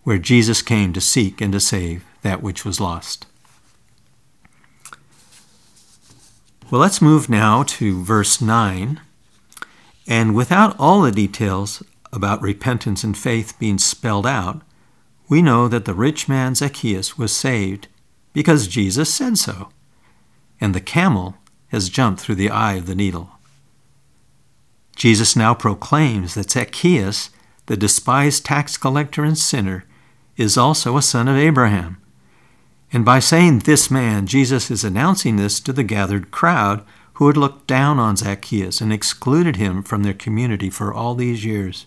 where 0.03 0.17
Jesus 0.17 0.63
came 0.63 0.91
to 0.91 0.99
seek 0.99 1.39
and 1.39 1.53
to 1.53 1.59
save 1.59 2.03
that 2.23 2.41
which 2.41 2.65
was 2.65 2.79
lost. 2.79 3.27
Well, 6.71 6.81
let's 6.81 6.99
move 6.99 7.29
now 7.29 7.61
to 7.61 8.03
verse 8.03 8.41
9. 8.41 9.01
And 10.07 10.33
without 10.33 10.75
all 10.79 11.03
the 11.03 11.11
details 11.11 11.83
about 12.11 12.41
repentance 12.41 13.03
and 13.03 13.15
faith 13.15 13.53
being 13.59 13.77
spelled 13.77 14.25
out, 14.25 14.63
we 15.29 15.43
know 15.43 15.67
that 15.67 15.85
the 15.85 15.93
rich 15.93 16.27
man 16.27 16.55
Zacchaeus 16.55 17.19
was 17.19 17.35
saved 17.35 17.87
because 18.33 18.67
Jesus 18.67 19.13
said 19.13 19.37
so, 19.37 19.69
and 20.59 20.73
the 20.73 20.81
camel 20.81 21.37
has 21.67 21.87
jumped 21.87 22.19
through 22.19 22.35
the 22.35 22.49
eye 22.49 22.73
of 22.73 22.87
the 22.87 22.95
needle. 22.95 23.29
Jesus 24.95 25.35
now 25.35 25.53
proclaims 25.53 26.35
that 26.35 26.51
Zacchaeus, 26.51 27.29
the 27.65 27.77
despised 27.77 28.45
tax 28.45 28.77
collector 28.77 29.23
and 29.23 29.37
sinner, 29.37 29.85
is 30.37 30.57
also 30.57 30.97
a 30.97 31.01
son 31.01 31.27
of 31.27 31.37
Abraham. 31.37 31.97
And 32.91 33.03
by 33.03 33.19
saying 33.19 33.59
this 33.59 33.89
man, 33.89 34.27
Jesus 34.27 34.69
is 34.69 34.83
announcing 34.83 35.35
this 35.35 35.59
to 35.61 35.73
the 35.73 35.83
gathered 35.83 36.29
crowd 36.31 36.85
who 37.13 37.27
had 37.27 37.37
looked 37.37 37.67
down 37.67 37.99
on 37.99 38.17
Zacchaeus 38.17 38.81
and 38.81 38.93
excluded 38.93 39.55
him 39.55 39.83
from 39.83 40.03
their 40.03 40.13
community 40.13 40.69
for 40.69 40.93
all 40.93 41.15
these 41.15 41.45
years. 41.45 41.85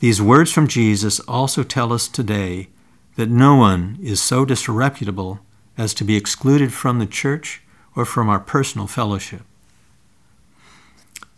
These 0.00 0.22
words 0.22 0.52
from 0.52 0.68
Jesus 0.68 1.18
also 1.20 1.64
tell 1.64 1.92
us 1.92 2.06
today 2.06 2.68
that 3.16 3.28
no 3.28 3.56
one 3.56 3.98
is 4.00 4.22
so 4.22 4.44
disreputable 4.44 5.40
as 5.76 5.92
to 5.94 6.04
be 6.04 6.16
excluded 6.16 6.72
from 6.72 7.00
the 7.00 7.06
church 7.06 7.62
or 7.96 8.04
from 8.04 8.28
our 8.28 8.38
personal 8.38 8.86
fellowship. 8.86 9.42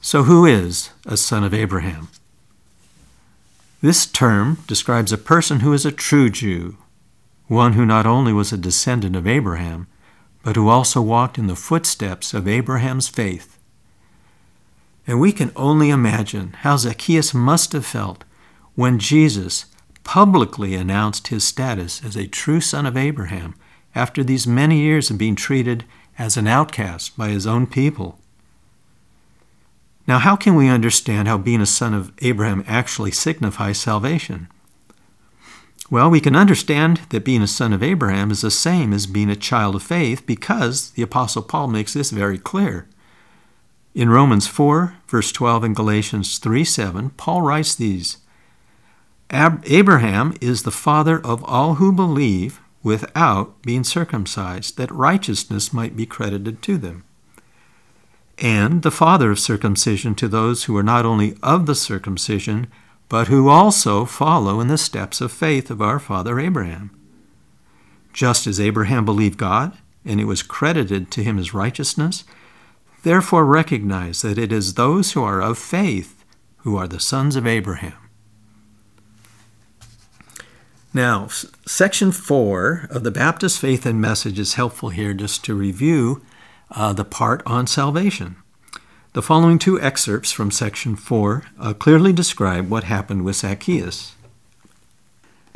So, 0.02 0.22
who 0.22 0.46
is 0.46 0.90
a 1.04 1.18
son 1.18 1.44
of 1.44 1.52
Abraham? 1.52 2.08
This 3.82 4.06
term 4.06 4.58
describes 4.66 5.12
a 5.12 5.18
person 5.18 5.60
who 5.60 5.74
is 5.74 5.84
a 5.84 5.92
true 5.92 6.30
Jew, 6.30 6.78
one 7.48 7.74
who 7.74 7.84
not 7.84 8.06
only 8.06 8.32
was 8.32 8.50
a 8.50 8.56
descendant 8.56 9.14
of 9.14 9.26
Abraham, 9.26 9.88
but 10.42 10.56
who 10.56 10.68
also 10.68 11.02
walked 11.02 11.36
in 11.36 11.48
the 11.48 11.56
footsteps 11.56 12.32
of 12.32 12.48
Abraham's 12.48 13.08
faith. 13.08 13.58
And 15.06 15.20
we 15.20 15.32
can 15.32 15.52
only 15.54 15.90
imagine 15.90 16.54
how 16.60 16.78
Zacchaeus 16.78 17.34
must 17.34 17.72
have 17.72 17.84
felt 17.84 18.24
when 18.74 18.98
Jesus 18.98 19.66
publicly 20.02 20.74
announced 20.74 21.28
his 21.28 21.44
status 21.44 22.02
as 22.02 22.16
a 22.16 22.26
true 22.26 22.62
son 22.62 22.86
of 22.86 22.96
Abraham 22.96 23.54
after 23.94 24.24
these 24.24 24.46
many 24.46 24.80
years 24.80 25.10
of 25.10 25.18
being 25.18 25.36
treated 25.36 25.84
as 26.18 26.38
an 26.38 26.46
outcast 26.46 27.18
by 27.18 27.28
his 27.28 27.46
own 27.46 27.66
people. 27.66 28.18
Now, 30.06 30.18
how 30.18 30.36
can 30.36 30.54
we 30.54 30.68
understand 30.68 31.28
how 31.28 31.38
being 31.38 31.60
a 31.60 31.66
son 31.66 31.94
of 31.94 32.12
Abraham 32.20 32.64
actually 32.66 33.10
signifies 33.10 33.78
salvation? 33.78 34.48
Well, 35.90 36.08
we 36.08 36.20
can 36.20 36.36
understand 36.36 37.00
that 37.10 37.24
being 37.24 37.42
a 37.42 37.48
son 37.48 37.72
of 37.72 37.82
Abraham 37.82 38.30
is 38.30 38.42
the 38.42 38.50
same 38.50 38.92
as 38.92 39.06
being 39.06 39.28
a 39.28 39.36
child 39.36 39.74
of 39.74 39.82
faith 39.82 40.24
because 40.24 40.90
the 40.92 41.02
Apostle 41.02 41.42
Paul 41.42 41.66
makes 41.66 41.94
this 41.94 42.10
very 42.10 42.38
clear. 42.38 42.88
In 43.92 44.08
Romans 44.08 44.46
4, 44.46 44.94
verse 45.08 45.32
12, 45.32 45.64
and 45.64 45.76
Galatians 45.76 46.38
3 46.38 46.64
7, 46.64 47.10
Paul 47.10 47.42
writes 47.42 47.74
these 47.74 48.18
Ab- 49.30 49.64
Abraham 49.66 50.36
is 50.40 50.62
the 50.62 50.70
father 50.70 51.18
of 51.24 51.42
all 51.44 51.74
who 51.74 51.92
believe 51.92 52.60
without 52.84 53.62
being 53.62 53.82
circumcised, 53.82 54.76
that 54.76 54.92
righteousness 54.92 55.72
might 55.72 55.96
be 55.96 56.06
credited 56.06 56.62
to 56.62 56.78
them. 56.78 57.04
And 58.40 58.82
the 58.82 58.90
father 58.90 59.30
of 59.30 59.38
circumcision 59.38 60.14
to 60.14 60.26
those 60.26 60.64
who 60.64 60.76
are 60.76 60.82
not 60.82 61.04
only 61.04 61.36
of 61.42 61.66
the 61.66 61.74
circumcision, 61.74 62.68
but 63.08 63.28
who 63.28 63.48
also 63.48 64.06
follow 64.06 64.60
in 64.60 64.68
the 64.68 64.78
steps 64.78 65.20
of 65.20 65.30
faith 65.30 65.70
of 65.70 65.82
our 65.82 65.98
father 65.98 66.40
Abraham. 66.40 66.90
Just 68.12 68.46
as 68.46 68.58
Abraham 68.58 69.04
believed 69.04 69.36
God, 69.38 69.76
and 70.04 70.20
it 70.20 70.24
was 70.24 70.42
credited 70.42 71.10
to 71.10 71.22
him 71.22 71.38
as 71.38 71.52
righteousness, 71.52 72.24
therefore 73.02 73.44
recognize 73.44 74.22
that 74.22 74.38
it 74.38 74.52
is 74.52 74.74
those 74.74 75.12
who 75.12 75.22
are 75.22 75.42
of 75.42 75.58
faith 75.58 76.24
who 76.58 76.76
are 76.76 76.88
the 76.88 77.00
sons 77.00 77.36
of 77.36 77.46
Abraham. 77.46 77.94
Now, 80.92 81.28
section 81.66 82.10
four 82.10 82.88
of 82.90 83.04
the 83.04 83.10
Baptist 83.10 83.60
Faith 83.60 83.86
and 83.86 84.00
Message 84.00 84.38
is 84.38 84.54
helpful 84.54 84.88
here 84.88 85.14
just 85.14 85.44
to 85.44 85.54
review 85.54 86.22
uh, 86.70 86.92
the 86.92 87.04
part 87.04 87.42
on 87.46 87.66
salvation. 87.66 88.36
The 89.12 89.22
following 89.22 89.58
two 89.58 89.80
excerpts 89.80 90.30
from 90.30 90.50
section 90.50 90.94
four 90.94 91.44
uh, 91.58 91.74
clearly 91.74 92.12
describe 92.12 92.70
what 92.70 92.84
happened 92.84 93.24
with 93.24 93.36
Zacchaeus. 93.36 94.14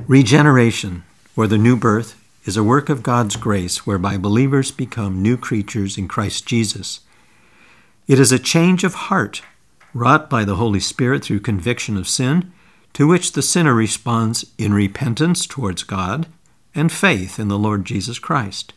Regeneration, 0.09 1.05
or 1.37 1.46
the 1.46 1.59
new 1.59 1.77
birth, 1.77 2.20
is 2.44 2.57
a 2.57 2.64
work 2.64 2.88
of 2.88 3.03
God's 3.03 3.37
grace 3.37 3.87
whereby 3.87 4.18
believers 4.18 4.70
become 4.70 5.22
new 5.22 5.37
creatures 5.37 5.96
in 5.96 6.09
Christ 6.09 6.46
Jesus. 6.46 7.00
It 8.07 8.18
is 8.18 8.33
a 8.33 8.38
change 8.38 8.85
of 8.85 8.94
heart 8.94 9.42
wrought 9.94 10.29
by 10.29 10.44
the 10.44 10.57
Holy 10.57 10.81
Spirit 10.81 11.24
through 11.24 11.40
conviction 11.40 11.96
of 11.96 12.09
sin 12.09 12.53
to 12.92 13.07
which 13.07 13.33
the 13.33 13.42
sinner 13.42 13.72
responds 13.72 14.44
in 14.59 14.74
repentance 14.74 15.46
towards 15.46 15.85
God 15.85 16.27
and 16.74 16.90
faith 16.90 17.38
in 17.38 17.48
the 17.48 17.59
Lord 17.59 17.85
Jesus 17.85 18.18
Christ. 18.18 18.72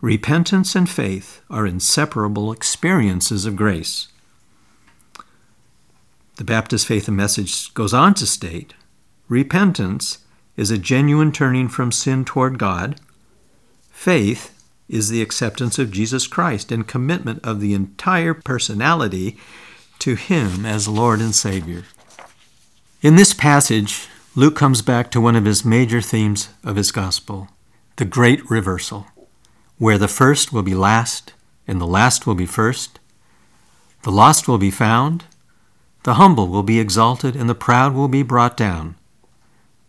Repentance 0.00 0.74
and 0.74 0.88
faith 0.88 1.40
are 1.48 1.66
inseparable 1.66 2.52
experiences 2.52 3.46
of 3.46 3.56
grace. 3.56 4.08
The 6.36 6.44
Baptist 6.44 6.86
Faith 6.86 7.08
and 7.08 7.16
Message 7.16 7.72
goes 7.72 7.94
on 7.94 8.14
to 8.14 8.26
state 8.26 8.74
repentance 9.28 10.18
is 10.56 10.70
a 10.70 10.78
genuine 10.78 11.32
turning 11.32 11.68
from 11.68 11.90
sin 11.90 12.24
toward 12.24 12.58
God. 12.58 13.00
Faith 13.90 14.52
is 14.88 15.08
the 15.08 15.22
acceptance 15.22 15.78
of 15.78 15.90
Jesus 15.90 16.26
Christ 16.26 16.70
and 16.70 16.86
commitment 16.86 17.44
of 17.44 17.60
the 17.60 17.74
entire 17.74 18.34
personality 18.34 19.36
to 19.98 20.14
Him 20.14 20.64
as 20.64 20.86
Lord 20.86 21.20
and 21.20 21.34
Savior. 21.34 21.84
In 23.02 23.16
this 23.16 23.34
passage, 23.34 24.08
Luke 24.34 24.56
comes 24.56 24.82
back 24.82 25.10
to 25.10 25.20
one 25.20 25.36
of 25.36 25.46
his 25.46 25.64
major 25.64 26.00
themes 26.00 26.50
of 26.62 26.76
his 26.76 26.92
gospel 26.92 27.48
the 27.96 28.04
great 28.04 28.48
reversal, 28.50 29.06
where 29.78 29.98
the 29.98 30.08
first 30.08 30.52
will 30.52 30.62
be 30.62 30.74
last 30.74 31.32
and 31.66 31.80
the 31.80 31.86
last 31.86 32.26
will 32.26 32.34
be 32.34 32.46
first, 32.46 32.98
the 34.02 34.12
lost 34.12 34.46
will 34.46 34.58
be 34.58 34.70
found, 34.70 35.24
the 36.04 36.14
humble 36.14 36.46
will 36.46 36.62
be 36.62 36.78
exalted, 36.78 37.34
and 37.34 37.50
the 37.50 37.54
proud 37.54 37.92
will 37.92 38.06
be 38.06 38.22
brought 38.22 38.56
down. 38.56 38.94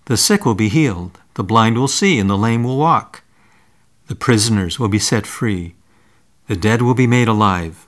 The 0.06 0.18
sick 0.18 0.46
will 0.46 0.56
be 0.56 0.70
healed, 0.70 1.20
the 1.36 1.44
blind 1.44 1.78
will 1.78 1.88
see, 1.88 2.18
and 2.18 2.30
the 2.30 2.38
lame 2.38 2.64
will 2.64 2.78
walk. 2.78 3.22
The 4.08 4.16
prisoners 4.16 4.80
will 4.80 4.88
be 4.88 5.00
set 5.00 5.28
free, 5.28 5.76
the 6.48 6.56
dead 6.56 6.82
will 6.82 6.96
be 6.96 7.06
made 7.06 7.28
alive. 7.28 7.86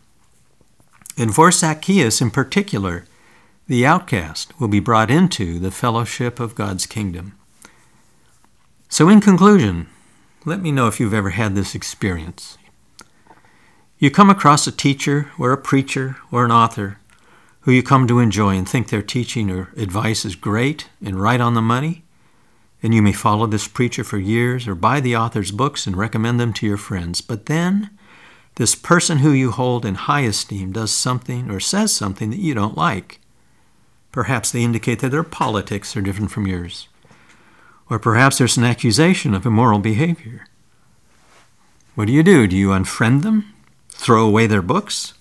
And 1.17 1.33
for 1.33 1.51
Zacchaeus 1.51 2.21
in 2.21 2.29
particular, 2.29 3.05
the 3.67 3.85
outcast 3.85 4.59
will 4.59 4.67
be 4.67 4.79
brought 4.79 5.09
into 5.09 5.59
the 5.59 5.71
fellowship 5.71 6.39
of 6.39 6.55
God's 6.55 6.85
kingdom. 6.85 7.33
So, 8.89 9.09
in 9.09 9.21
conclusion, 9.21 9.87
let 10.45 10.61
me 10.61 10.71
know 10.71 10.87
if 10.87 10.99
you've 10.99 11.13
ever 11.13 11.31
had 11.31 11.55
this 11.55 11.75
experience. 11.75 12.57
You 13.97 14.09
come 14.09 14.29
across 14.29 14.65
a 14.65 14.71
teacher 14.71 15.29
or 15.37 15.51
a 15.51 15.57
preacher 15.57 16.15
or 16.31 16.45
an 16.45 16.51
author 16.51 16.99
who 17.61 17.71
you 17.71 17.83
come 17.83 18.07
to 18.07 18.19
enjoy 18.19 18.55
and 18.55 18.67
think 18.67 18.87
their 18.87 19.01
teaching 19.01 19.51
or 19.51 19.73
advice 19.75 20.23
is 20.23 20.35
great 20.35 20.87
and 21.03 21.19
right 21.19 21.41
on 21.41 21.53
the 21.53 21.61
money, 21.61 22.03
and 22.81 22.93
you 22.93 23.01
may 23.01 23.11
follow 23.11 23.45
this 23.45 23.67
preacher 23.67 24.03
for 24.05 24.17
years 24.17 24.67
or 24.67 24.75
buy 24.75 25.01
the 25.01 25.15
author's 25.15 25.51
books 25.51 25.85
and 25.85 25.97
recommend 25.97 26.39
them 26.39 26.53
to 26.53 26.65
your 26.65 26.77
friends. 26.77 27.19
But 27.19 27.47
then, 27.47 27.89
this 28.55 28.75
person 28.75 29.17
who 29.17 29.31
you 29.31 29.51
hold 29.51 29.85
in 29.85 29.95
high 29.95 30.21
esteem 30.21 30.71
does 30.71 30.91
something 30.91 31.51
or 31.51 31.59
says 31.59 31.93
something 31.93 32.29
that 32.29 32.39
you 32.39 32.53
don't 32.53 32.77
like. 32.77 33.19
Perhaps 34.13 34.51
they 34.51 34.63
indicate 34.63 34.99
that 34.99 35.09
their 35.09 35.23
politics 35.23 35.95
are 35.97 36.01
different 36.01 36.31
from 36.31 36.47
yours. 36.47 36.87
Or 37.89 37.99
perhaps 37.99 38.37
there's 38.37 38.57
an 38.57 38.63
accusation 38.63 39.33
of 39.33 39.45
immoral 39.45 39.79
behavior. 39.79 40.45
What 41.95 42.05
do 42.05 42.13
you 42.13 42.23
do? 42.23 42.47
Do 42.47 42.55
you 42.55 42.69
unfriend 42.69 43.23
them? 43.23 43.53
Throw 43.89 44.25
away 44.25 44.47
their 44.47 44.61
books? 44.61 45.13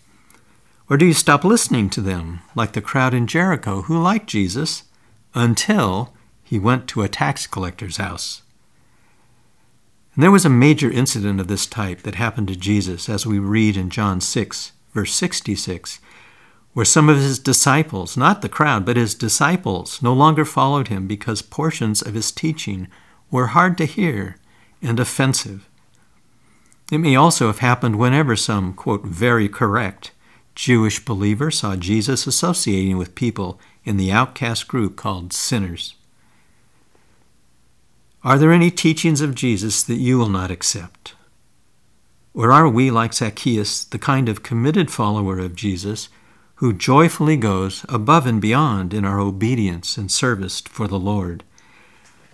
Or 0.90 0.96
do 0.96 1.04
you 1.04 1.14
stop 1.14 1.44
listening 1.44 1.90
to 1.90 2.00
them, 2.00 2.40
like 2.54 2.72
the 2.72 2.81
crowd 2.81 3.14
in 3.14 3.26
Jericho 3.26 3.83
who 3.83 4.00
liked 4.00 4.28
Jesus 4.28 4.85
until 5.35 6.14
he 6.42 6.59
went 6.59 6.88
to 6.88 7.02
a 7.02 7.09
tax 7.09 7.46
collector's 7.46 7.96
house? 7.96 8.42
And 10.14 10.22
there 10.22 10.31
was 10.31 10.44
a 10.44 10.50
major 10.50 10.90
incident 10.90 11.40
of 11.40 11.48
this 11.48 11.66
type 11.66 12.02
that 12.02 12.16
happened 12.16 12.48
to 12.48 12.57
Jesus, 12.57 13.09
as 13.09 13.26
we 13.26 13.38
read 13.38 13.76
in 13.76 13.90
John 13.90 14.20
6, 14.20 14.72
verse 14.92 15.14
66 15.14 16.00
where 16.78 16.84
some 16.84 17.08
of 17.08 17.16
his 17.16 17.40
disciples, 17.40 18.16
not 18.16 18.40
the 18.40 18.48
crowd, 18.48 18.86
but 18.86 18.96
his 18.96 19.12
disciples, 19.12 20.00
no 20.00 20.12
longer 20.12 20.44
followed 20.44 20.86
him 20.86 21.08
because 21.08 21.42
portions 21.42 22.00
of 22.00 22.14
his 22.14 22.30
teaching 22.30 22.86
were 23.32 23.48
hard 23.48 23.76
to 23.76 23.84
hear 23.84 24.36
and 24.80 25.00
offensive. 25.00 25.68
It 26.92 26.98
may 26.98 27.16
also 27.16 27.48
have 27.48 27.58
happened 27.58 27.96
whenever 27.96 28.36
some, 28.36 28.74
quote, 28.74 29.04
very 29.04 29.48
correct 29.48 30.12
Jewish 30.54 31.04
believer 31.04 31.50
saw 31.50 31.74
Jesus 31.74 32.28
associating 32.28 32.96
with 32.96 33.16
people 33.16 33.58
in 33.84 33.96
the 33.96 34.12
outcast 34.12 34.68
group 34.68 34.94
called 34.94 35.32
sinners. 35.32 35.96
Are 38.22 38.38
there 38.38 38.52
any 38.52 38.70
teachings 38.70 39.20
of 39.20 39.34
Jesus 39.34 39.82
that 39.82 39.96
you 39.96 40.16
will 40.16 40.28
not 40.28 40.52
accept? 40.52 41.16
Or 42.34 42.52
are 42.52 42.68
we, 42.68 42.92
like 42.92 43.14
Zacchaeus, 43.14 43.82
the 43.82 43.98
kind 43.98 44.28
of 44.28 44.44
committed 44.44 44.92
follower 44.92 45.40
of 45.40 45.56
Jesus 45.56 46.08
who 46.58 46.72
joyfully 46.72 47.36
goes 47.36 47.86
above 47.88 48.26
and 48.26 48.40
beyond 48.40 48.92
in 48.92 49.04
our 49.04 49.20
obedience 49.20 49.96
and 49.96 50.10
service 50.10 50.60
for 50.60 50.88
the 50.88 50.98
Lord. 50.98 51.44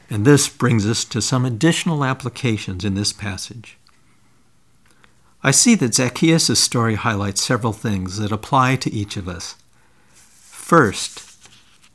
And 0.08 0.24
this 0.24 0.48
brings 0.48 0.86
us 0.86 1.04
to 1.06 1.20
some 1.20 1.44
additional 1.44 2.04
applications 2.04 2.84
in 2.84 2.94
this 2.94 3.12
passage. 3.12 3.76
I 5.42 5.50
see 5.50 5.74
that 5.74 5.94
Zacchaeus' 5.94 6.58
story 6.58 6.94
highlights 6.94 7.42
several 7.42 7.74
things 7.74 8.16
that 8.16 8.32
apply 8.32 8.76
to 8.76 8.92
each 8.92 9.18
of 9.18 9.28
us. 9.28 9.56
First, 10.14 11.24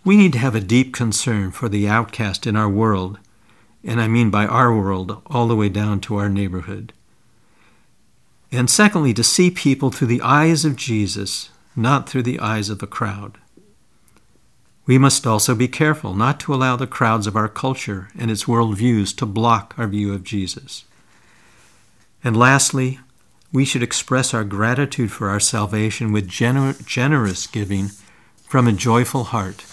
We 0.06 0.16
need 0.16 0.34
to 0.34 0.40
have 0.40 0.56
a 0.56 0.62
deep 0.62 0.94
concern 0.94 1.52
for 1.52 1.68
the 1.68 1.88
outcast 1.88 2.48
in 2.48 2.56
our 2.56 2.70
world, 2.70 3.20
and 3.84 4.00
I 4.00 4.08
mean 4.08 4.30
by 4.30 4.46
our 4.46 4.74
world 4.76 5.22
all 5.28 5.48
the 5.48 5.56
way 5.56 5.70
down 5.70 6.00
to 6.02 6.16
our 6.16 6.30
neighborhood. 6.30 6.94
And 8.52 8.70
secondly, 8.70 9.14
to 9.14 9.24
see 9.24 9.52
people 9.52 9.92
through 9.92 10.08
the 10.08 10.22
eyes 10.22 10.64
of 10.66 10.76
Jesus, 10.76 11.50
not 11.80 12.08
through 12.08 12.24
the 12.24 12.40
eyes 12.40 12.70
of 12.70 12.80
the 12.80 12.88
crowd. 12.88 13.38
We 14.86 14.98
must 14.98 15.26
also 15.26 15.56
be 15.56 15.68
careful 15.68 16.14
not 16.16 16.40
to 16.42 16.54
allow 16.54 16.76
the 16.76 16.88
crowds 16.88 17.28
of 17.28 17.36
our 17.36 17.48
culture 17.48 18.10
and 18.18 18.30
its 18.30 18.46
worldviews 18.46 19.16
to 19.18 19.26
block 19.26 19.76
our 19.78 19.88
view 19.88 20.14
of 20.14 20.24
Jesus. 20.24 20.86
And 22.24 22.36
lastly, 22.36 23.00
we 23.52 23.66
should 23.66 23.84
express 23.84 24.34
our 24.34 24.44
gratitude 24.44 25.12
for 25.12 25.30
our 25.30 25.40
salvation 25.40 26.12
with 26.12 26.28
gener- 26.28 26.86
generous 26.86 27.48
giving 27.48 27.90
from 28.44 28.68
a 28.68 28.72
joyful 28.72 29.26
heart. 29.26 29.64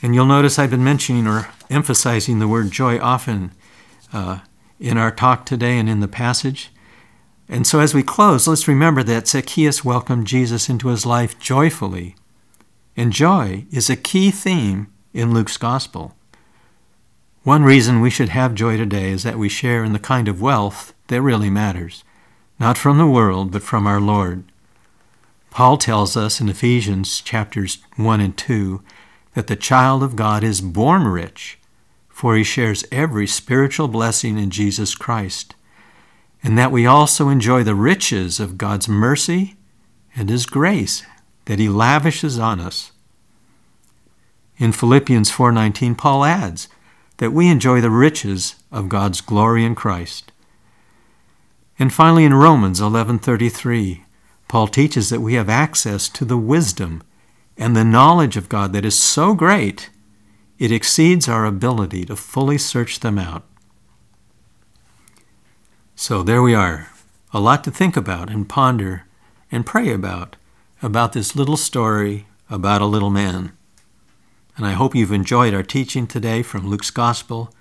And 0.00 0.14
you'll 0.14 0.26
notice 0.26 0.58
I've 0.58 0.70
been 0.70 0.84
mentioning 0.84 1.26
or 1.26 1.48
emphasizing 1.68 2.38
the 2.38 2.48
word 2.48 2.70
joy 2.70 2.98
often 3.00 3.52
uh, 4.12 4.40
in 4.78 4.96
our 4.96 5.10
talk 5.10 5.44
today 5.44 5.76
and 5.76 5.88
in 5.88 6.00
the 6.00 6.08
passage. 6.08 6.70
And 7.48 7.66
so 7.66 7.80
as 7.80 7.94
we 7.94 8.02
close, 8.02 8.46
let's 8.46 8.68
remember 8.68 9.02
that 9.02 9.28
Zacchaeus 9.28 9.84
welcomed 9.84 10.26
Jesus 10.26 10.68
into 10.68 10.88
his 10.88 11.06
life 11.06 11.38
joyfully 11.38 12.14
and 12.98 13.12
joy 13.12 13.64
is 13.70 13.88
a 13.88 13.94
key 13.94 14.32
theme 14.32 14.88
in 15.14 15.32
Luke's 15.32 15.56
gospel. 15.56 16.16
One 17.44 17.62
reason 17.62 18.00
we 18.00 18.10
should 18.10 18.30
have 18.30 18.56
joy 18.56 18.76
today 18.76 19.10
is 19.10 19.22
that 19.22 19.38
we 19.38 19.48
share 19.48 19.84
in 19.84 19.92
the 19.92 20.00
kind 20.00 20.26
of 20.26 20.42
wealth 20.42 20.92
that 21.06 21.22
really 21.22 21.48
matters, 21.48 22.02
not 22.58 22.76
from 22.76 22.98
the 22.98 23.06
world, 23.06 23.52
but 23.52 23.62
from 23.62 23.86
our 23.86 24.00
Lord. 24.00 24.42
Paul 25.52 25.76
tells 25.76 26.16
us 26.16 26.40
in 26.40 26.48
Ephesians 26.48 27.20
chapters 27.20 27.78
1 27.94 28.20
and 28.20 28.36
2 28.36 28.82
that 29.34 29.46
the 29.46 29.54
child 29.54 30.02
of 30.02 30.16
God 30.16 30.42
is 30.42 30.60
born 30.60 31.06
rich, 31.06 31.56
for 32.08 32.34
he 32.34 32.42
shares 32.42 32.84
every 32.90 33.28
spiritual 33.28 33.86
blessing 33.86 34.38
in 34.38 34.50
Jesus 34.50 34.96
Christ, 34.96 35.54
and 36.42 36.56
that 36.56 36.72
we 36.72 36.86
also 36.86 37.28
enjoy 37.28 37.62
the 37.62 37.74
riches 37.74 38.40
of 38.40 38.58
God's 38.58 38.88
mercy 38.88 39.56
and 40.14 40.28
his 40.28 40.46
grace 40.46 41.04
that 41.46 41.58
he 41.58 41.68
lavishes 41.68 42.38
on 42.38 42.60
us. 42.60 42.92
In 44.58 44.72
Philippians 44.72 45.30
4:19 45.30 45.94
Paul 45.94 46.24
adds 46.24 46.68
that 47.18 47.32
we 47.32 47.48
enjoy 47.48 47.80
the 47.80 47.90
riches 47.90 48.56
of 48.70 48.88
God's 48.88 49.20
glory 49.20 49.64
in 49.64 49.74
Christ. 49.74 50.32
And 51.78 51.92
finally 51.92 52.24
in 52.24 52.34
Romans 52.34 52.80
11:33 52.80 54.04
Paul 54.48 54.68
teaches 54.68 55.10
that 55.10 55.20
we 55.20 55.34
have 55.34 55.48
access 55.48 56.08
to 56.08 56.24
the 56.24 56.38
wisdom 56.38 57.02
and 57.56 57.76
the 57.76 57.84
knowledge 57.84 58.36
of 58.36 58.48
God 58.48 58.72
that 58.72 58.84
is 58.84 58.98
so 58.98 59.34
great 59.34 59.90
it 60.58 60.72
exceeds 60.72 61.28
our 61.28 61.44
ability 61.44 62.04
to 62.06 62.16
fully 62.16 62.58
search 62.58 63.00
them 63.00 63.18
out. 63.18 63.44
So 66.00 66.22
there 66.22 66.42
we 66.42 66.54
are, 66.54 66.90
a 67.32 67.40
lot 67.40 67.64
to 67.64 67.72
think 67.72 67.96
about 67.96 68.30
and 68.30 68.48
ponder 68.48 69.04
and 69.50 69.66
pray 69.66 69.92
about 69.92 70.36
about 70.80 71.12
this 71.12 71.34
little 71.34 71.56
story 71.56 72.28
about 72.48 72.80
a 72.80 72.86
little 72.86 73.10
man. 73.10 73.50
And 74.56 74.64
I 74.64 74.74
hope 74.74 74.94
you've 74.94 75.10
enjoyed 75.10 75.54
our 75.54 75.64
teaching 75.64 76.06
today 76.06 76.44
from 76.44 76.68
Luke's 76.68 76.92
Gospel, 76.92 77.52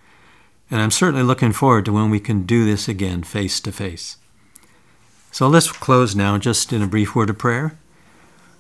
and 0.69 0.80
I'm 0.80 0.91
certainly 0.91 1.23
looking 1.23 1.52
forward 1.52 1.86
to 1.86 1.91
when 1.91 2.12
we 2.12 2.19
can 2.19 2.43
do 2.43 2.63
this 2.63 2.88
again 2.88 3.23
face 3.23 3.60
to 3.62 3.71
face. 3.71 4.17
So 5.32 5.47
let's 5.47 5.71
close 5.71 6.15
now 6.15 6.38
just 6.38 6.71
in 6.71 6.84
a 6.84 6.88
brief 6.88 7.15
word 7.15 7.32
of 7.32 7.39
prayer. 7.39 7.76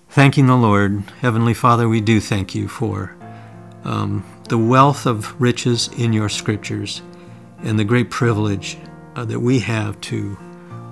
Thanking 0.09 0.47
the 0.47 0.57
Lord, 0.57 1.03
Heavenly 1.21 1.53
Father, 1.53 1.87
we 1.87 2.01
do 2.01 2.19
thank 2.19 2.55
you 2.55 2.67
for 2.67 3.15
um, 3.83 4.25
the 4.49 4.57
wealth 4.57 5.05
of 5.05 5.39
riches 5.39 5.87
in 5.95 6.13
your 6.13 6.29
scriptures 6.29 7.03
and 7.59 7.77
the 7.77 7.83
great 7.83 8.09
privilege 8.09 8.75
uh, 9.17 9.25
that 9.25 9.39
we 9.39 9.59
have 9.59 9.99
to 9.99 10.37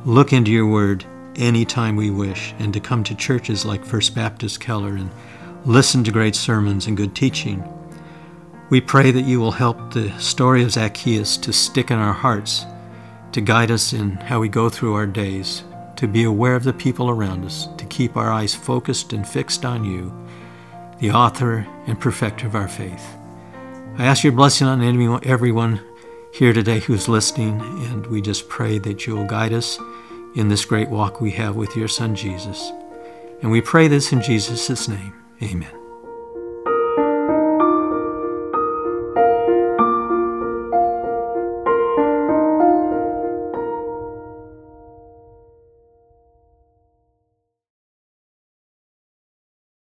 look 0.03 0.33
into 0.33 0.51
your 0.51 0.65
word 0.65 1.05
anytime 1.35 1.95
we 1.95 2.09
wish 2.09 2.53
and 2.57 2.73
to 2.73 2.79
come 2.79 3.03
to 3.03 3.15
churches 3.15 3.65
like 3.65 3.85
First 3.85 4.15
Baptist 4.15 4.59
Keller 4.59 4.95
and 4.95 5.11
listen 5.63 6.03
to 6.03 6.11
great 6.11 6.35
sermons 6.35 6.87
and 6.87 6.97
good 6.97 7.15
teaching. 7.15 7.63
We 8.71 8.81
pray 8.81 9.11
that 9.11 9.25
you 9.25 9.39
will 9.39 9.51
help 9.51 9.93
the 9.93 10.11
story 10.19 10.63
of 10.63 10.71
Zacchaeus 10.71 11.37
to 11.37 11.53
stick 11.53 11.91
in 11.91 11.99
our 11.99 12.13
hearts, 12.13 12.65
to 13.31 13.41
guide 13.41 13.69
us 13.69 13.93
in 13.93 14.11
how 14.11 14.39
we 14.39 14.49
go 14.49 14.69
through 14.69 14.95
our 14.95 15.05
days, 15.05 15.63
to 15.97 16.07
be 16.07 16.23
aware 16.23 16.55
of 16.55 16.63
the 16.63 16.73
people 16.73 17.11
around 17.11 17.45
us, 17.45 17.67
to 17.77 17.85
keep 17.85 18.17
our 18.17 18.31
eyes 18.31 18.55
focused 18.55 19.13
and 19.13 19.27
fixed 19.27 19.65
on 19.65 19.85
you, 19.85 20.11
the 20.99 21.11
author 21.11 21.67
and 21.85 21.99
perfecter 21.99 22.47
of 22.47 22.55
our 22.55 22.67
faith. 22.67 23.05
I 23.97 24.05
ask 24.05 24.23
your 24.23 24.33
blessing 24.33 24.67
on 24.67 24.81
everyone 25.23 25.79
here 26.35 26.51
today 26.51 26.79
who's 26.79 27.07
listening, 27.07 27.61
and 27.61 28.05
we 28.07 28.21
just 28.21 28.49
pray 28.49 28.77
that 28.79 29.07
you 29.07 29.15
will 29.15 29.25
guide 29.25 29.53
us 29.53 29.79
in 30.35 30.49
this 30.49 30.65
great 30.65 30.89
walk 30.89 31.21
we 31.21 31.31
have 31.31 31.55
with 31.55 31.77
your 31.77 31.87
Son 31.87 32.13
Jesus. 32.13 32.71
And 33.41 33.51
we 33.51 33.61
pray 33.61 33.87
this 33.87 34.11
in 34.11 34.21
Jesus' 34.21 34.89
name. 34.89 35.13
Amen. 35.41 35.84